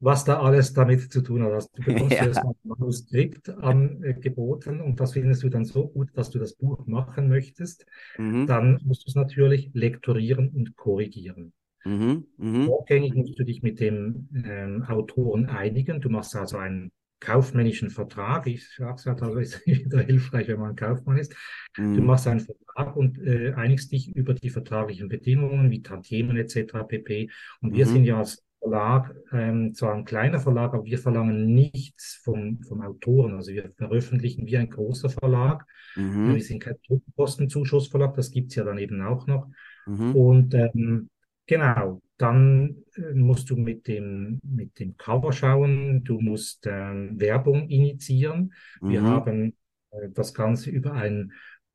[0.00, 1.52] Was da alles damit zu tun hat.
[1.52, 2.26] Also du bekommst ja.
[2.26, 6.86] erstmal ein Manuskript angeboten und das findest du dann so gut, dass du das Buch
[6.86, 7.86] machen möchtest.
[8.18, 8.46] Mhm.
[8.46, 11.52] Dann musst du es natürlich lektorieren und korrigieren.
[11.84, 12.26] Mhm.
[12.38, 12.66] Mhm.
[12.66, 16.00] Vorgängig musst du dich mit dem ähm, Autoren einigen.
[16.00, 16.90] Du machst also einen
[17.20, 18.46] kaufmännischen Vertrag.
[18.46, 21.34] Ich sage es ja, das ist wieder hilfreich, wenn man Kaufmann ist.
[21.76, 21.96] Mhm.
[21.96, 26.84] Du machst einen Vertrag und äh, einigst dich über die vertraglichen Bedingungen wie Tantiemen etc.
[26.86, 27.30] pp.
[27.60, 27.90] Und wir mhm.
[27.90, 32.82] sind ja als Verlag ähm, zwar ein kleiner Verlag, aber wir verlangen nichts vom, vom
[32.82, 33.34] Autoren.
[33.34, 35.64] Also wir veröffentlichen wie ein großer Verlag.
[35.96, 36.34] Mhm.
[36.34, 36.76] Wir sind kein
[37.16, 39.48] Kostenzuschussverlag, das gibt's ja dann eben auch noch.
[39.86, 40.16] Mhm.
[40.16, 41.10] Und ähm,
[41.46, 47.68] Genau, dann äh, musst du mit dem, mit dem Cover schauen, du musst ähm, Werbung
[47.68, 48.54] initiieren.
[48.80, 48.88] Mhm.
[48.88, 49.56] Wir haben
[49.90, 51.32] äh, das Ganze über ein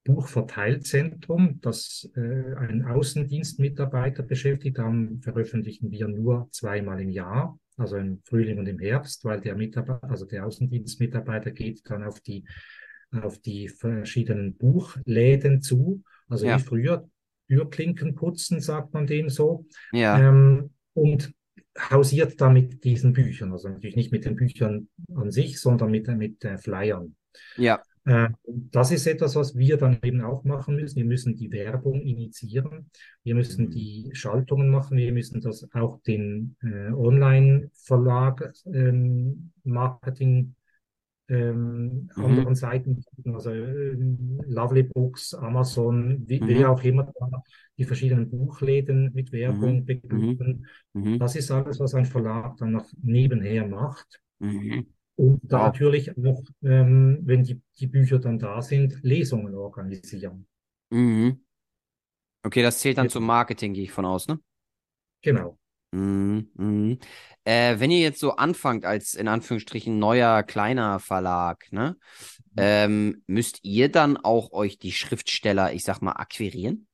[0.10, 4.80] Buchverteilzentrum, das äh, einen Außendienstmitarbeiter beschäftigt.
[4.80, 9.56] Dann veröffentlichen wir nur zweimal im Jahr, also im Frühling und im Herbst, weil der
[9.56, 12.44] Mitarbeiter, also der Außendienstmitarbeiter geht dann auf die,
[13.22, 16.02] auf die verschiedenen Buchläden zu.
[16.28, 16.58] Also ja.
[16.58, 17.08] wie früher,
[17.48, 19.68] Türklinken putzen, sagt man dem so.
[19.92, 20.20] Ja.
[20.20, 21.32] Ähm, und
[21.78, 23.52] hausiert da mit diesen Büchern.
[23.52, 27.16] Also natürlich nicht mit den Büchern an sich, sondern mit, mit äh, Flyern.
[27.58, 27.80] Ja.
[28.10, 30.96] Äh, das ist etwas, was wir dann eben auch machen müssen.
[30.96, 32.90] Wir müssen die Werbung initiieren.
[33.24, 33.70] Wir müssen mhm.
[33.70, 34.98] die Schaltungen machen.
[34.98, 40.56] Wir müssen das auch den äh, Online-Verlag ähm, Marketing
[41.28, 42.26] ähm, mhm.
[42.26, 43.96] anderen Seiten, also äh,
[44.48, 46.48] Lovely Books, Amazon, wie, mhm.
[46.48, 47.44] wer auch immer da
[47.78, 50.02] die verschiedenen Buchläden mit Werbung mhm.
[50.10, 50.66] Mhm.
[50.94, 51.20] mhm.
[51.20, 54.20] Das ist alles, was ein Verlag dann noch nebenher macht.
[54.40, 54.88] Mhm.
[55.20, 55.66] Und da wow.
[55.66, 60.48] natürlich auch, ähm, wenn die, die Bücher dann da sind, Lesungen organisieren.
[60.92, 61.44] Mhm.
[62.42, 63.12] Okay, das zählt dann ja.
[63.12, 64.40] zum Marketing, gehe ich von aus, ne?
[65.22, 65.60] Genau.
[65.92, 67.00] Mhm, mhm.
[67.44, 71.98] Äh, wenn ihr jetzt so anfangt als in Anführungsstrichen neuer kleiner Verlag, ne,
[72.52, 72.56] mhm.
[72.56, 76.88] ähm, müsst ihr dann auch euch die Schriftsteller, ich sag mal, akquirieren?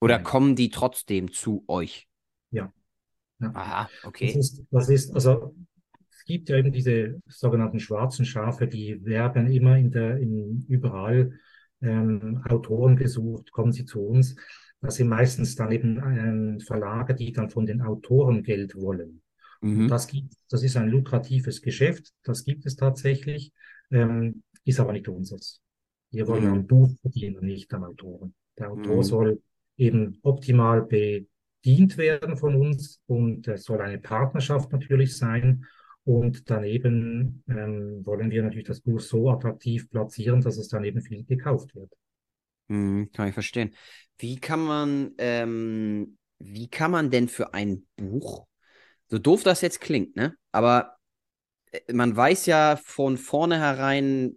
[0.00, 0.24] Oder Nein.
[0.24, 2.06] kommen die trotzdem zu euch?
[2.52, 2.72] Ja.
[3.40, 3.50] ja.
[3.54, 4.26] Aha, okay.
[4.28, 5.52] Das ist, das ist, also
[6.24, 11.32] es gibt ja eben diese sogenannten schwarzen Schafe, die werden immer in der, in überall
[11.82, 14.34] ähm, Autoren gesucht, kommen sie zu uns.
[14.80, 19.20] Das sind meistens dann eben ähm, Verlage, die dann von den Autoren Geld wollen.
[19.60, 19.88] Mhm.
[19.88, 23.52] Das, gibt, das ist ein lukratives Geschäft, das gibt es tatsächlich,
[23.90, 25.60] ähm, ist aber nicht unseres.
[26.10, 26.52] Wir wollen mhm.
[26.52, 28.34] am Buch verdienen, nicht am Autoren.
[28.58, 29.02] Der Autor mhm.
[29.02, 29.42] soll
[29.76, 35.66] eben optimal bedient werden von uns und es soll eine Partnerschaft natürlich sein.
[36.04, 41.00] Und daneben ähm, wollen wir natürlich das Buch so attraktiv platzieren, dass es dann eben
[41.00, 41.90] viel gekauft wird.
[42.68, 43.74] Mhm, kann ich verstehen.
[44.18, 48.46] Wie kann man, ähm, wie kann man denn für ein Buch,
[49.08, 50.34] so doof das jetzt klingt, ne?
[50.52, 50.96] Aber
[51.72, 54.36] äh, man weiß ja von vornherein,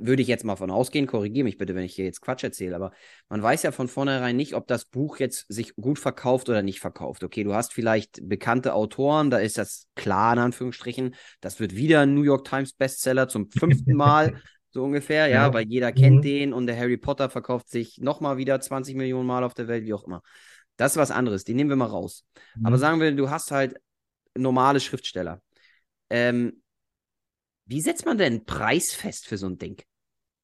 [0.00, 2.74] würde ich jetzt mal von ausgehen, korrigiere mich bitte, wenn ich hier jetzt Quatsch erzähle,
[2.76, 2.92] aber
[3.28, 6.80] man weiß ja von vornherein nicht, ob das Buch jetzt sich gut verkauft oder nicht
[6.80, 7.24] verkauft.
[7.24, 12.00] Okay, du hast vielleicht bekannte Autoren, da ist das klar in Anführungsstrichen, das wird wieder
[12.00, 14.40] ein New York Times Bestseller zum fünften Mal.
[14.70, 16.22] so ungefähr, ja, ja weil jeder kennt mhm.
[16.22, 19.84] den und der Harry Potter verkauft sich nochmal wieder 20 Millionen Mal auf der Welt,
[19.84, 20.22] wie auch immer.
[20.76, 22.24] Das ist was anderes, die nehmen wir mal raus.
[22.56, 22.66] Mhm.
[22.66, 23.76] Aber sagen wir, du hast halt
[24.34, 25.42] normale Schriftsteller.
[26.08, 26.61] Ähm,
[27.66, 29.82] wie setzt man denn einen Preis fest für so ein Ding?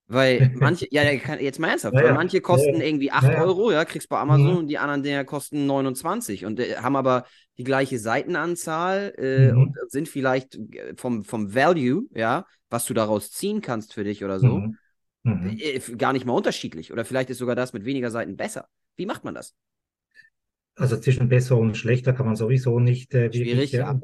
[0.06, 3.70] Weil manche, ja, jetzt mal ernsthaft, ja, weil manche kosten ja, irgendwie 8 ja, Euro,
[3.70, 4.58] ja, kriegst bei Amazon mhm.
[4.58, 7.26] und die anderen Dinger kosten 29 und äh, haben aber
[7.58, 9.62] die gleiche Seitenanzahl äh, mhm.
[9.62, 14.24] und sind vielleicht äh, vom, vom Value, ja, was du daraus ziehen kannst für dich
[14.24, 14.78] oder so, mhm.
[15.24, 15.58] mhm.
[15.58, 16.92] Äh, gar nicht mal unterschiedlich.
[16.92, 18.66] Oder vielleicht ist sogar das mit weniger Seiten besser.
[18.96, 19.54] Wie macht man das?
[20.78, 24.00] Also zwischen besser und schlechter kann man sowieso nicht äh, wirklich äh, ja.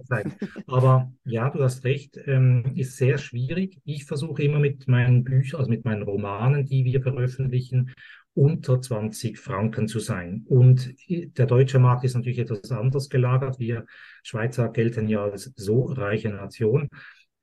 [0.66, 3.80] Aber ja, du hast recht, ähm, ist sehr schwierig.
[3.84, 7.92] Ich versuche immer mit meinen Büchern, also mit meinen Romanen, die wir veröffentlichen,
[8.34, 10.44] unter 20 Franken zu sein.
[10.48, 13.60] Und der deutsche Markt ist natürlich etwas anders gelagert.
[13.60, 13.86] Wir
[14.24, 16.88] Schweizer gelten ja als so reiche Nation.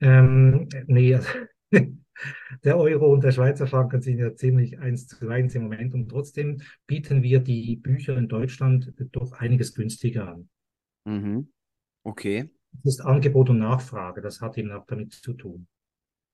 [0.02, 1.18] Ähm, nee,
[2.64, 6.10] der Euro und der Schweizer Franken sind ja ziemlich eins zu eins im Moment und
[6.10, 10.50] trotzdem bieten wir die Bücher in Deutschland doch einiges günstiger an.
[11.06, 11.52] Mhm.
[12.04, 12.50] Okay.
[12.84, 15.68] Das ist Angebot und Nachfrage, das hat eben auch damit zu tun.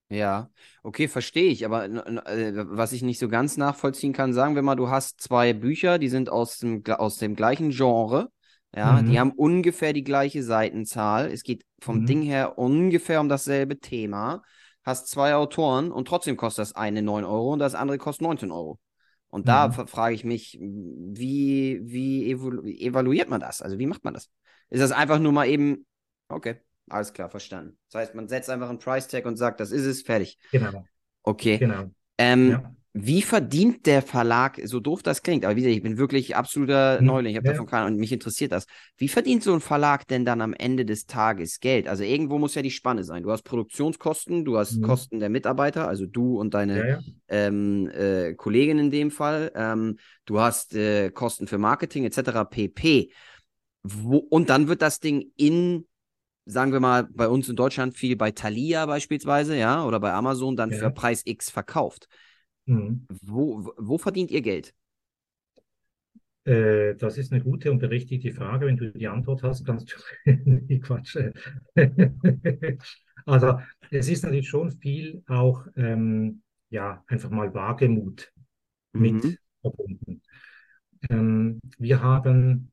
[0.10, 0.50] Ja,
[0.84, 1.66] okay, verstehe ich.
[1.66, 5.54] Aber äh, was ich nicht so ganz nachvollziehen kann, sagen wir mal, du hast zwei
[5.54, 8.30] Bücher, die sind aus dem, aus dem gleichen Genre.
[8.76, 9.10] Ja, mhm.
[9.10, 11.30] die haben ungefähr die gleiche Seitenzahl.
[11.32, 12.06] Es geht vom mhm.
[12.06, 14.44] Ding her ungefähr um dasselbe Thema
[14.88, 18.52] hast zwei Autoren und trotzdem kostet das eine 9 Euro und das andere kostet 19
[18.52, 18.80] Euro.
[19.28, 19.48] Und mhm.
[19.48, 23.62] da frage ich mich, wie, wie evalu evaluiert man das?
[23.62, 24.30] Also wie macht man das?
[24.70, 25.86] Ist das einfach nur mal eben,
[26.30, 27.78] okay, alles klar, verstanden.
[27.92, 30.38] Das heißt, man setzt einfach einen Price Tag und sagt, das ist es, fertig.
[30.54, 30.86] Genau.
[31.22, 31.58] Okay.
[31.58, 31.92] Genau.
[32.18, 32.76] Ähm, ja.
[33.00, 36.98] Wie verdient der Verlag, so doof das klingt, aber wie gesagt, ich bin wirklich absoluter
[36.98, 37.54] hm, Neuling, ich habe ja.
[37.54, 38.66] davon keine Ahnung und mich interessiert das.
[38.98, 41.88] Wie verdient so ein Verlag denn dann am Ende des Tages Geld?
[41.88, 43.22] Also irgendwo muss ja die Spanne sein.
[43.22, 44.82] Du hast Produktionskosten, du hast mhm.
[44.82, 47.00] Kosten der Mitarbeiter, also du und deine ja, ja.
[47.28, 52.50] Ähm, äh, Kollegin in dem Fall, ähm, du hast äh, Kosten für Marketing etc.
[52.50, 53.12] pp.
[53.84, 55.86] Wo, und dann wird das Ding in
[56.50, 60.56] sagen wir mal, bei uns in Deutschland viel bei Thalia beispielsweise, ja, oder bei Amazon
[60.56, 62.08] dann für Preis X verkauft.
[62.68, 63.08] Mhm.
[63.24, 64.76] Wo, wo verdient ihr Geld?
[66.44, 68.68] Äh, das ist eine gute und berechtigte Frage.
[68.68, 69.94] Wenn du die Antwort hast, kannst
[70.26, 70.78] du.
[70.82, 71.18] Quatsch.
[73.26, 73.60] also,
[73.90, 78.32] es ist natürlich schon viel auch, ähm, ja, einfach mal Wagemut
[78.94, 79.38] mit mhm.
[79.62, 80.22] verbunden.
[81.10, 82.72] Ähm, wir haben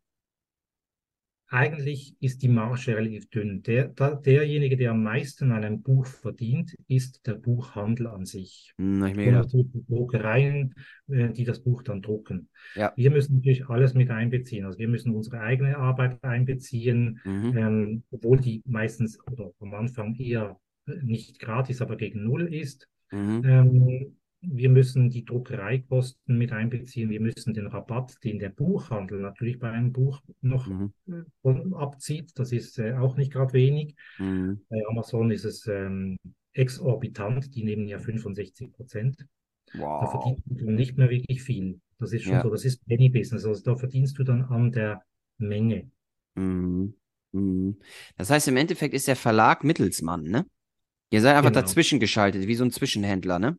[1.55, 3.63] eigentlich ist die Marge relativ dünn.
[3.63, 8.73] Der, da, derjenige, der am meisten an einem Buch verdient, ist der Buchhandel an sich.
[8.77, 10.75] Hm, und natürlich die Druckereien,
[11.09, 12.49] äh, die das Buch dann drucken.
[12.75, 12.93] Ja.
[12.97, 14.65] Wir müssen natürlich alles mit einbeziehen.
[14.65, 17.57] Also wir müssen unsere eigene Arbeit einbeziehen, mhm.
[17.57, 22.89] ähm, obwohl die meistens oder am Anfang eher nicht gratis, aber gegen Null ist.
[23.13, 23.43] Mhm.
[23.45, 24.17] Ähm,
[24.47, 27.11] wir müssen die Druckereikosten mit einbeziehen.
[27.11, 31.75] Wir müssen den Rabatt, den der Buchhandel natürlich bei einem Buch noch mhm.
[31.75, 32.33] abzieht.
[32.37, 33.97] Das ist äh, auch nicht gerade wenig.
[34.19, 34.61] Mhm.
[34.69, 36.19] Bei Amazon ist es ähm,
[36.53, 37.55] exorbitant.
[37.55, 39.27] Die nehmen ja 65 Prozent.
[39.75, 40.03] Wow.
[40.03, 41.81] Da verdient du nicht mehr wirklich viel.
[41.99, 42.43] Das ist schon ja.
[42.43, 42.51] so.
[42.51, 43.45] Das ist Penny Business.
[43.45, 45.03] Also da verdienst du dann an der
[45.39, 45.91] Menge.
[46.35, 46.95] Mhm.
[47.33, 47.77] mhm.
[48.17, 50.47] Das heißt, im Endeffekt ist der Verlag Mittelsmann, ne?
[51.11, 51.61] Ihr seid einfach genau.
[51.61, 53.57] dazwischen geschaltet, wie so ein Zwischenhändler, ne?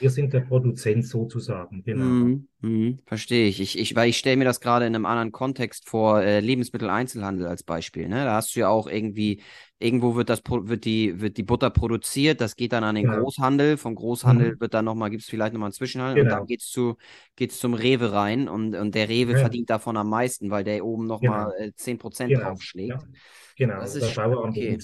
[0.00, 2.04] Wir sind der Produzent sozusagen, genau.
[2.04, 3.60] Mhm, mh, verstehe ich.
[3.60, 3.78] ich.
[3.78, 3.94] ich.
[3.94, 8.08] Weil ich stelle mir das gerade in einem anderen Kontext vor, äh, Lebensmitteleinzelhandel als Beispiel.
[8.08, 8.24] Ne?
[8.24, 9.42] Da hast du ja auch irgendwie,
[9.78, 13.20] irgendwo wird das wird die, wird die Butter produziert, das geht dann an den genau.
[13.20, 13.76] Großhandel.
[13.76, 14.60] Vom Großhandel mhm.
[14.60, 16.34] wird dann nochmal, gibt es vielleicht nochmal einen Zwischenhandel genau.
[16.34, 16.96] und dann geht es zu,
[17.36, 19.38] geht's zum Rewe rein und, und der Rewe ja.
[19.38, 21.68] verdient davon am meisten, weil der oben nochmal genau.
[21.68, 22.40] äh, 10% genau.
[22.40, 23.02] draufschlägt.
[23.02, 23.08] Ja.
[23.56, 24.78] Genau, das ist der okay.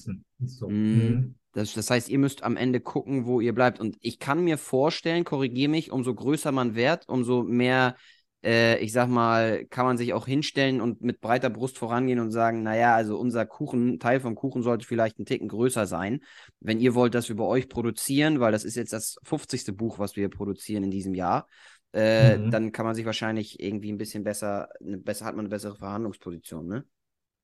[0.46, 0.68] So.
[0.68, 1.34] Mhm.
[1.52, 3.78] Das, das heißt, ihr müsst am Ende gucken, wo ihr bleibt.
[3.78, 7.96] Und ich kann mir vorstellen, korrigiere mich, umso größer man wird, umso mehr,
[8.42, 12.30] äh, ich sag mal, kann man sich auch hinstellen und mit breiter Brust vorangehen und
[12.30, 16.20] sagen, naja, also unser Kuchen, Teil vom Kuchen sollte vielleicht ein Ticken größer sein.
[16.60, 19.76] Wenn ihr wollt das über euch produzieren, weil das ist jetzt das 50.
[19.76, 21.46] Buch, was wir produzieren in diesem Jahr,
[21.92, 22.50] äh, mhm.
[22.50, 25.76] dann kann man sich wahrscheinlich irgendwie ein bisschen besser, eine, besser hat man eine bessere
[25.76, 26.86] Verhandlungsposition, ne?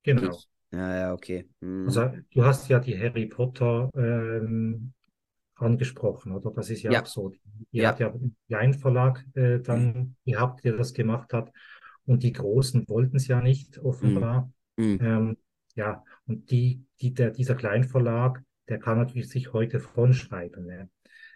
[0.04, 0.38] Genau.
[0.70, 1.48] Ja, ja, okay.
[1.60, 1.86] Hm.
[1.86, 4.92] Also du hast ja die Harry Potter ähm,
[5.54, 6.50] angesprochen, oder?
[6.50, 7.02] Das ist ja, ja.
[7.02, 7.32] auch so.
[7.70, 7.88] Ihr ja.
[7.88, 10.14] habt ja einen Verlag äh, dann mhm.
[10.24, 11.52] gehabt, der das gemacht hat.
[12.04, 14.50] Und die Großen wollten es ja nicht, offenbar.
[14.76, 14.98] Mhm.
[15.02, 15.36] Ähm,
[15.74, 20.66] ja, und die, die, der, dieser Kleinverlag, der kann natürlich sich heute von schreiben.
[20.66, 20.90] Ne?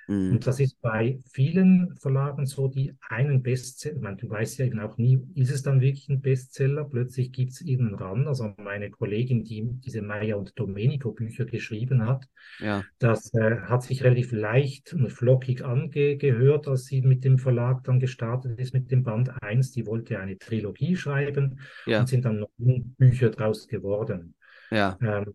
[0.09, 0.33] Mhm.
[0.33, 4.67] Und das ist bei vielen Verlagen so, die einen Bestseller, ich meine, du weißt ja
[4.67, 6.85] eben auch nie, ist es dann wirklich ein Bestseller?
[6.85, 8.29] Plötzlich gibt es irgendeinen ran.
[8.29, 12.29] Also meine Kollegin, die diese Maya und Domenico Bücher geschrieben hat,
[12.59, 12.85] ja.
[12.99, 18.01] das äh, hat sich relativ leicht und flockig angehört, als sie mit dem Verlag dann
[18.01, 19.73] gestartet ist mit dem Band 1.
[19.73, 22.01] Die wollte eine Trilogie schreiben ja.
[22.01, 24.35] und sind dann noch Bücher draus geworden.
[24.71, 24.99] Ja.
[25.03, 25.33] Ähm,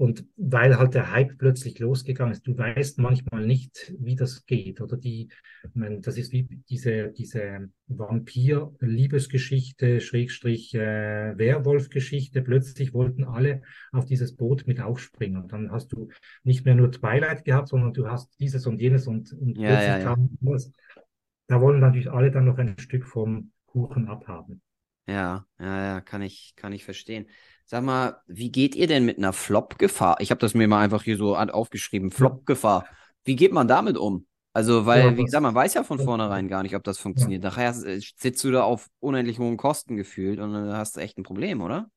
[0.00, 4.80] und weil halt der Hype plötzlich losgegangen ist, du weißt manchmal nicht, wie das geht.
[4.80, 5.28] Oder die,
[5.62, 12.40] ich meine, das ist wie diese, diese Vampir-Liebesgeschichte, Schrägstrich äh, Werwolf-Geschichte.
[12.40, 13.60] Plötzlich wollten alle
[13.92, 15.42] auf dieses Boot mit aufspringen.
[15.42, 16.08] Und dann hast du
[16.44, 19.86] nicht mehr nur Twilight gehabt, sondern du hast dieses und jenes und, und Ja, plötzlich
[19.86, 20.04] ja, ja.
[20.04, 20.72] kam was.
[21.46, 24.62] Da wollen natürlich alle dann noch ein Stück vom Kuchen abhaben.
[25.06, 27.26] Ja, ja, ja, kann ich, kann ich verstehen.
[27.70, 30.16] Sag mal, wie geht ihr denn mit einer Flop-Gefahr?
[30.18, 32.10] Ich habe das mir mal einfach hier so aufgeschrieben.
[32.10, 32.84] Flop-Gefahr.
[33.22, 34.26] Wie geht man damit um?
[34.52, 37.44] Also, weil, Ja, wie gesagt, man weiß ja von vornherein gar nicht, ob das funktioniert.
[37.44, 41.16] Nachher äh, sitzt du da auf unendlich hohen Kosten gefühlt und dann hast du echt
[41.16, 41.88] ein Problem, oder?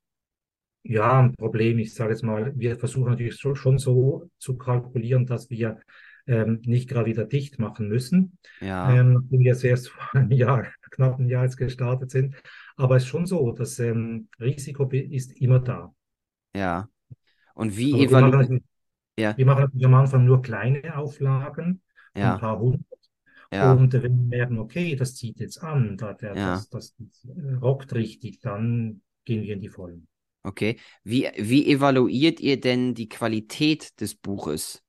[0.84, 1.80] Ja, ein Problem.
[1.80, 5.80] Ich sage jetzt mal, wir versuchen natürlich schon, schon so zu kalkulieren, dass wir
[6.28, 10.32] ähm, nicht gerade wieder dicht machen müssen, Ja, ähm, nachdem wir jetzt erst vor einem
[10.32, 12.36] Jahr, knapp ein Jahr jetzt gestartet sind.
[12.78, 15.94] Aber es ist schon so, das ähm, Risiko ist immer da.
[16.56, 16.90] ja.
[17.56, 18.64] Und wie machen, evaluiert, natürlich-
[19.20, 21.82] ja, wir machen natürlich am Anfang nur kleine Auflagen,
[22.20, 22.86] ein ja, paar hundert.
[23.52, 26.54] ja, Und wenn wir merken, okay, das zieht jetzt an, da, der, Ja.
[26.54, 30.08] das, das, das äh, rockt richtig, dann gehen wir in die Vollen.
[30.44, 30.80] okay.
[31.04, 34.84] Wie, wie evaluiert ihr denn die Qualität des Buches?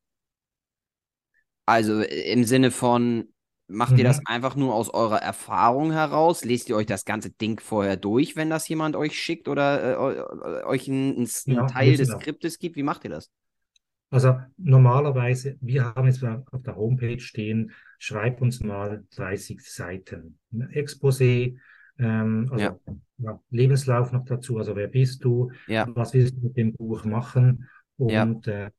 [1.66, 3.32] Also äh, im Sinne von,
[3.68, 4.24] macht ihr das Mhm.
[4.26, 6.44] einfach nur aus eurer Erfahrung heraus?
[6.44, 9.96] Lest ihr euch das ganze Ding vorher durch, wenn das jemand euch schickt oder äh,
[9.96, 12.08] eu- euch einen, einen Ja, Teil des.
[12.08, 12.76] Skriptes gibt?
[12.76, 13.30] Wie macht ihr das?
[14.10, 20.38] Also normalerweise, wir haben jetzt auf der Homepage stehen, schreib uns mal 30 Seiten.
[20.72, 21.56] Exposé,
[21.98, 22.78] ähm, also Ja.
[23.18, 27.04] ja, Lebenslauf noch dazu, also wer bist du, Ja, was willst du mit dem Buch
[27.04, 27.68] machen
[28.06, 28.24] Ja.
[28.24, 28.70] und äh,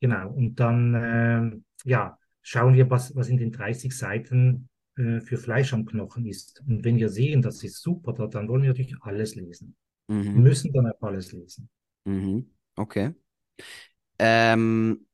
[0.00, 5.38] genau, und dann ähm, ja, schauen wir, was, was in den 30 Seiten äh, für
[5.38, 6.62] Fleisch am Knochen ist.
[6.68, 9.74] Und wenn wir sehen, das ist super, da- dann wollen wir natürlich alles lesen.
[10.06, 10.42] Wir mhm.
[10.42, 11.68] müssen dann auch alles lesen.
[12.04, 12.50] Mhm.
[12.76, 13.14] Okay.
[14.18, 15.06] Ähm,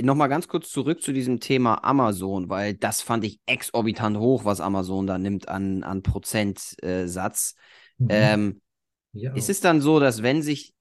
[0.00, 4.60] nochmal ganz kurz zurück zu diesem Thema Amazon, weil das fand ich exorbitant hoch, was
[4.60, 7.54] Amazon da nimmt an, an Prozentsatz.
[7.98, 8.06] Mhm.
[8.08, 8.60] Ähm,
[9.12, 10.72] Ja, ist es dann so, dass wenn sich,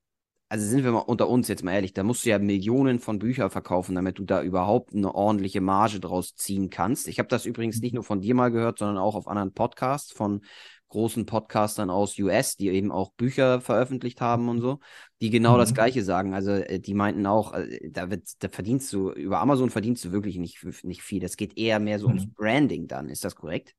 [0.50, 3.20] also sind wir mal unter uns jetzt mal ehrlich, da musst du ja Millionen von
[3.20, 7.08] Büchern verkaufen, damit du da überhaupt eine ordentliche Marge draus ziehen kannst.
[7.08, 10.12] Ich habe das übrigens nicht nur von dir mal gehört, sondern auch auf anderen Podcasts
[10.12, 10.42] von
[10.90, 14.80] großen Podcastern aus US, die eben auch Bücher veröffentlicht haben und so,
[15.22, 15.76] die genau das Mhm.
[15.76, 16.34] Gleiche sagen.
[16.34, 20.12] Also äh, die meinten auch, äh, da wird, da verdienst du, über Amazon verdienst du
[20.12, 21.20] wirklich nicht, nicht viel.
[21.22, 22.34] Das geht eher mehr so ums Mhm.
[22.36, 23.10] Branding dann.
[23.10, 23.76] Ist das korrekt?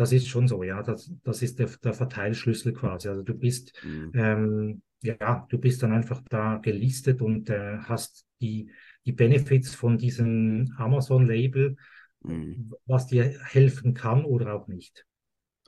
[0.00, 0.82] Das ist schon so, ja.
[0.82, 3.08] Das, das ist der, der Verteilschlüssel quasi.
[3.08, 4.14] Also du bist, Mhm.
[4.14, 8.70] ähm, ja, du bist dann einfach da gelistet und äh, hast die,
[9.04, 11.76] die Benefits von diesem Amazon-Label,
[12.24, 12.60] Mhm.
[12.86, 15.06] was dir helfen kann oder auch nicht.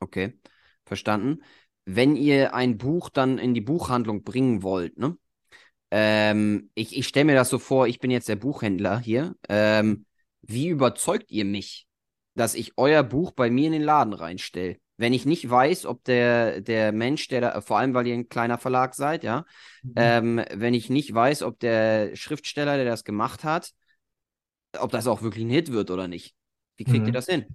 [0.01, 0.39] Okay,
[0.85, 1.43] verstanden.
[1.85, 5.17] Wenn ihr ein Buch dann in die Buchhandlung bringen wollt, ne?
[5.91, 9.37] Ähm, ich ich stelle mir das so vor, ich bin jetzt der Buchhändler hier.
[9.49, 10.07] Ähm,
[10.43, 11.89] wie überzeugt ihr mich,
[12.35, 14.77] dass ich euer Buch bei mir in den Laden reinstelle?
[14.97, 18.29] Wenn ich nicht weiß, ob der, der Mensch, der da, vor allem weil ihr ein
[18.29, 19.45] kleiner Verlag seid, ja,
[19.97, 23.73] ähm, wenn ich nicht weiß, ob der Schriftsteller, der das gemacht hat,
[24.79, 26.35] ob das auch wirklich ein Hit wird oder nicht.
[26.77, 27.13] Wie kriegt ihr Mhm.
[27.13, 27.47] das hin?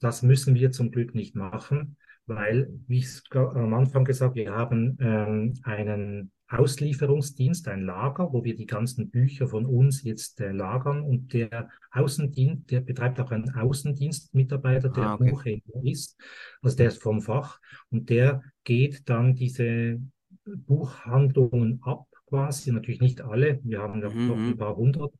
[0.00, 4.98] Das müssen wir zum Glück nicht machen, weil, wie ich am Anfang gesagt, wir haben
[5.00, 11.02] ähm, einen Auslieferungsdienst, ein Lager, wo wir die ganzen Bücher von uns jetzt äh, lagern.
[11.02, 15.34] Und der Außendienst, der betreibt auch einen Außendienstmitarbeiter, der Ah, okay.
[15.34, 16.16] Buchhändler ist,
[16.62, 17.60] also der ist vom Fach.
[17.90, 20.00] Und der geht dann diese
[20.44, 25.12] Buchhandlungen ab, quasi, natürlich nicht alle, wir haben ja Mhm, noch ein paar hundert,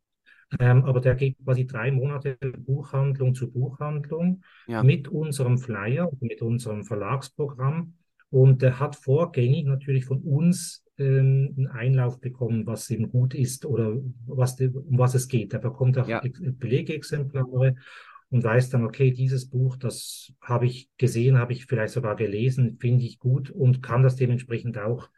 [0.61, 4.83] ähm, aber der geht quasi drei Monate Buchhandlung zu Buchhandlung Ja.
[4.83, 7.95] mit unserem Flyer, mit unserem Verlagsprogramm
[8.31, 13.65] und er hat vorgängig natürlich von uns ähm, einen Einlauf bekommen, was ihm gut ist
[13.67, 15.53] oder was, de- um was es geht.
[15.55, 16.21] Er bekommt auch Ja.
[16.23, 17.77] Ex- Belegexemplare
[18.31, 22.77] und weiß dann, okay, dieses Buch, das habe ich gesehen, habe ich vielleicht sogar gelesen,
[22.81, 25.09] finde ich gut und kann das dementsprechend auch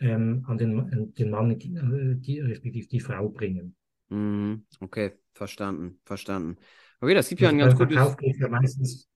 [0.00, 3.76] ähm, an den, den Mann, die, äh, die, respektive die Frau bringen.
[4.08, 6.58] Mhm, okay, verstanden, verstanden.
[7.00, 7.96] Okay, das gibt ja ein ganz gutes.
[7.96, 9.08] Verkauf geht ja meistens,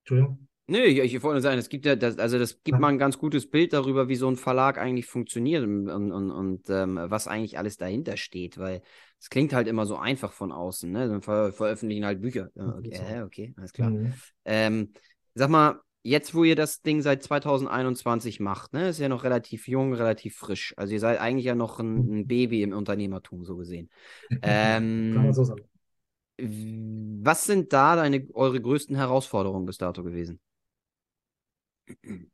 [0.00, 0.48] Entschuldigung.
[0.68, 2.98] Nee, ich, ich wollte nur sagen, es gibt ja, das, also das gibt mal ein
[2.98, 7.28] ganz gutes Bild darüber, wie so ein Verlag eigentlich funktioniert und, und, und, ähm, was
[7.28, 8.82] eigentlich alles dahinter steht, weil
[9.20, 11.08] es klingt halt immer so einfach von außen, ne?
[11.08, 12.50] Dann ver veröffentlichen halt Bücher.
[12.56, 13.90] Ja, okay, hä, okay, alles klar.
[13.90, 14.12] Mhm.
[14.44, 14.92] Ähm,
[15.34, 19.68] sag mal, jetzt, wo ihr das Ding seit 2021 macht, ne, ist ja noch relativ
[19.68, 20.74] jung, relativ frisch.
[20.76, 23.88] Also ihr seid eigentlich ja noch ein, ein Baby im Unternehmertum, so gesehen.
[24.30, 25.64] Kann man Ähm, so sagen.
[26.38, 30.40] was sind da deine, eure größten Herausforderungen bis dato gewesen?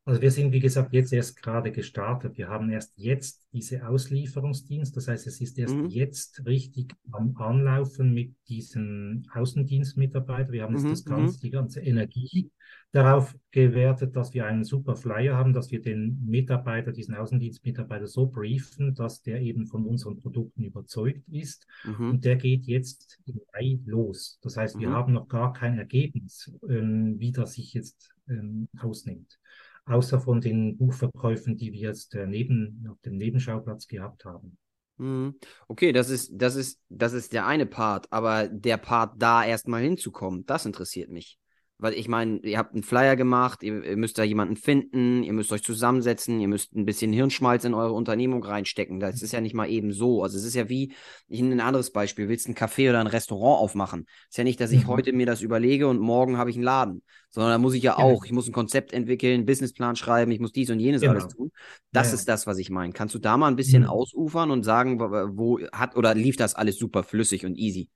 [0.04, 2.38] Also wir sind, wie gesagt, jetzt erst gerade gestartet.
[2.38, 4.96] Wir haben erst jetzt diese Auslieferungsdienst.
[4.96, 5.86] Das heißt, es ist erst Mhm.
[5.88, 10.52] jetzt richtig am Anlaufen mit diesen Außendienstmitarbeitern.
[10.52, 10.90] Wir haben jetzt Mhm.
[10.90, 11.10] das Mhm.
[11.10, 12.50] ganze, die ganze Energie
[12.92, 18.26] darauf gewertet, dass wir einen super Flyer haben, dass wir den Mitarbeiter, diesen Außendienstmitarbeiter so
[18.26, 21.66] briefen, dass der eben von unseren Produkten überzeugt ist.
[21.84, 22.10] Mhm.
[22.10, 24.38] Und der geht jetzt im Mai los.
[24.42, 24.92] Das heißt, wir Mhm.
[24.92, 29.38] haben noch gar kein Ergebnis, ähm, wie das sich jetzt ähm, ausnimmt.
[29.86, 34.56] Außer von den Buchverkäufen, die wir jetzt äh, neben, auf dem Nebenschauplatz gehabt haben.
[34.98, 35.34] Mhm.
[35.68, 39.82] Okay, das ist, das ist, das ist der eine Part, aber der Part, da erstmal
[39.82, 41.38] hinzukommen, das interessiert mich.
[41.82, 45.32] Weil ich meine, ihr habt einen Flyer gemacht, ihr, ihr müsst da jemanden finden, ihr
[45.32, 49.00] müsst euch zusammensetzen, ihr müsst ein bisschen Hirnschmalz in eure Unternehmung reinstecken.
[49.00, 50.22] Das ist ja nicht mal eben so.
[50.22, 50.94] Also es ist ja wie,
[51.26, 54.06] ich nehme ein anderes Beispiel, willst ein Café oder ein Restaurant aufmachen.
[54.28, 54.86] Ist ja nicht, dass ich Mhm.
[54.86, 57.96] heute mir das überlege und morgen habe ich einen Laden, sondern da muss ich ja
[57.96, 58.08] Genau.
[58.14, 61.12] auch, ich muss ein Konzept entwickeln, einen Businessplan schreiben, ich muss dies und jenes Genau.
[61.12, 61.50] alles tun.
[61.92, 62.92] Das Ja, ist das, was ich meine.
[62.92, 63.88] Kannst du da mal ein bisschen Mhm.
[63.88, 67.88] ausufern und sagen, wo hat oder lief das alles super flüssig und easy?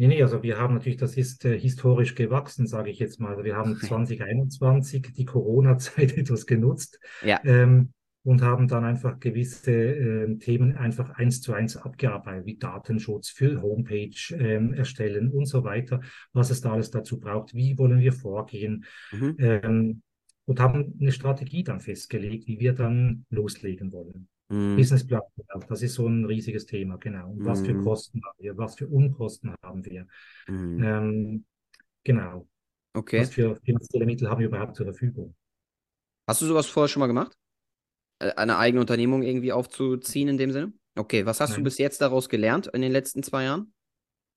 [0.00, 3.32] Nee, nee, also wir haben natürlich, das ist äh, historisch gewachsen, sage ich jetzt mal.
[3.32, 7.38] Also wir haben 2021 die Corona-Zeit etwas genutzt Ja.
[7.44, 7.92] ähm,
[8.22, 13.60] und haben dann einfach gewisse äh, Themen einfach eins zu eins abgearbeitet, wie Datenschutz für
[13.60, 16.00] Homepage ähm, erstellen und so weiter,
[16.32, 19.36] was es da alles dazu braucht, wie wollen wir vorgehen Mhm.
[19.38, 20.02] ähm,
[20.46, 24.28] und haben eine Strategie dann festgelegt, wie wir dann loslegen wollen.
[24.50, 24.76] Mhm.
[24.76, 25.22] Businessplan,
[25.68, 27.30] das ist so ein riesiges Thema, genau.
[27.30, 27.84] Und was für Mhm.
[27.84, 30.06] Kosten haben wir, was für Unkosten haben wir.
[30.48, 30.82] Mhm.
[30.82, 31.44] Ähm,
[32.04, 32.48] genau.
[32.94, 33.20] Okay.
[33.20, 35.34] Was für finanzielle Mittel haben wir überhaupt zur Verfügung?
[36.26, 37.32] Hast du sowas vorher schon mal gemacht?
[38.18, 40.72] Äh, Eine eigene Unternehmung irgendwie aufzuziehen in dem Sinne?
[40.96, 41.64] Okay, was hast du Nein.
[41.64, 43.72] bis jetzt daraus gelernt in den letzten zwei Jahren?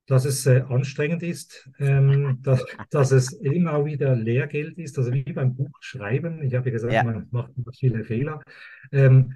[0.05, 5.24] Dass es äh, anstrengend ist, ähm, dass, dass es immer wieder Lehrgeld ist, also wie
[5.24, 6.43] beim Buchschreiben.
[6.43, 7.03] Ich habe ja gesagt, Ja.
[7.03, 8.41] man macht viele Fehler.
[8.91, 9.36] Ähm, äh,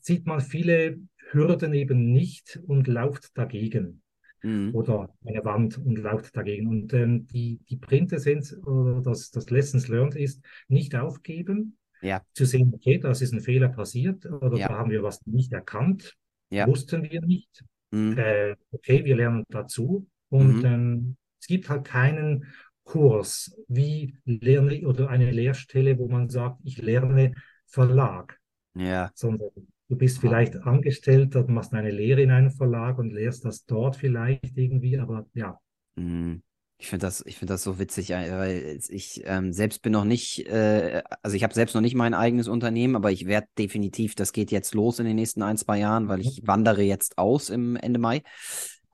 [0.00, 0.98] sieht man viele
[1.30, 4.02] Hürden eben nicht und lauft dagegen.
[4.42, 4.74] Mhm.
[4.74, 6.68] oder eine Wand und lauft dagegen.
[6.68, 12.22] Und ähm, die, die Quintessenz oder das, das Lessons learned ist, nicht aufgeben, Ja.
[12.34, 14.68] zu sehen, okay, das ist ein Fehler passiert oder Ja.
[14.68, 16.14] da haben wir was nicht erkannt,
[16.50, 16.66] Ja.
[16.68, 17.64] wussten wir nicht.
[17.90, 18.16] Mhm.
[18.18, 20.06] Äh, okay, wir lernen dazu.
[20.28, 20.64] Und Mhm.
[20.64, 22.44] ähm, es gibt halt keinen
[22.84, 27.32] Kurs, wie lerne oder eine Lehrstelle, wo man sagt, ich lerne
[27.66, 28.38] Verlag,
[28.76, 29.10] Ja.
[29.14, 29.50] sondern
[29.88, 33.96] du bist vielleicht Angestellter, du machst eine Lehre in einem Verlag und lehrst das dort
[33.96, 35.58] vielleicht irgendwie, aber ja,
[35.96, 36.42] Mhm.
[36.78, 40.04] Ich finde das, ich finde das so witzig, äh, weil ich ähm, selbst bin noch
[40.04, 44.14] nicht, äh, also ich habe selbst noch nicht mein eigenes Unternehmen, aber ich werde definitiv,
[44.14, 47.48] das geht jetzt los in den nächsten ein, zwei Jahren, weil ich wandere jetzt aus
[47.48, 48.22] im Ende Mai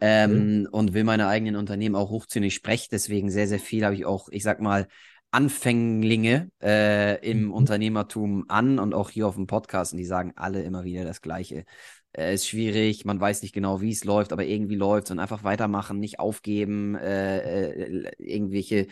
[0.01, 2.45] ähm, und will meine eigenen Unternehmen auch hochziehen.
[2.45, 4.87] Ich spreche deswegen sehr, sehr viel, habe ich auch, ich sag mal,
[5.33, 7.53] Anfänglinge äh, im Mhm.
[7.53, 11.23] Unternehmertum an und auch hier auf dem Podcast und die sagen alle immer wieder das
[11.23, 11.65] Gleiche.
[12.13, 15.45] Äh, ist schwierig, man weiß nicht genau, wie es läuft, aber irgendwie läuft und einfach
[15.45, 18.89] weitermachen, nicht aufgeben, äh, äh, irgendwelche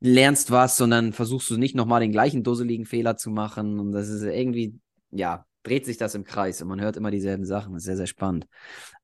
[0.00, 4.08] lernst was, sondern versuchst du nicht nochmal den gleichen dusseligen Fehler zu machen und das
[4.08, 4.78] ist irgendwie,
[5.10, 7.96] ja, dreht sich das im Kreis und man hört immer dieselben Sachen, das ist sehr,
[7.96, 8.46] sehr spannend.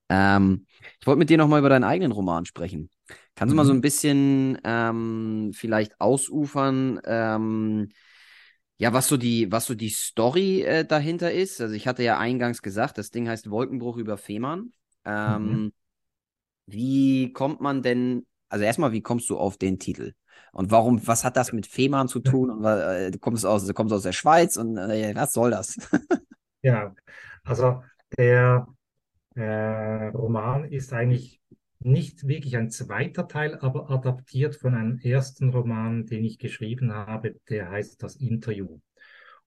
[0.08, 0.66] Ähm,
[1.00, 2.90] ich wollte mit dir nochmal über deinen eigenen Roman sprechen.
[3.34, 3.74] Kannst du mal so Mhm.
[3.74, 7.90] ein bisschen ähm, vielleicht ausufern, ähm,
[8.78, 11.60] ja, was so die, was so die Story äh, dahinter ist?
[11.60, 14.72] Also ich hatte ja eingangs gesagt, das Ding heißt Wolkenbruch über Fehmarn.
[15.04, 15.72] Ähm, Mhm.
[16.66, 20.14] Wie kommt man denn, also erstmal, wie kommst du auf den Titel?
[20.52, 22.50] Und warum, was hat das mit Fehmarn zu tun?
[22.50, 25.76] Und äh, du kommst aus, du kommst aus der Schweiz und äh, was soll das?
[26.62, 26.94] Ja,
[27.44, 27.82] also
[28.18, 28.66] der
[29.36, 31.40] äh, Roman ist eigentlich
[31.80, 37.36] nicht wirklich ein zweiter Teil, aber adaptiert von einem ersten Roman, den ich geschrieben habe,
[37.50, 38.80] der heißt Das Interview.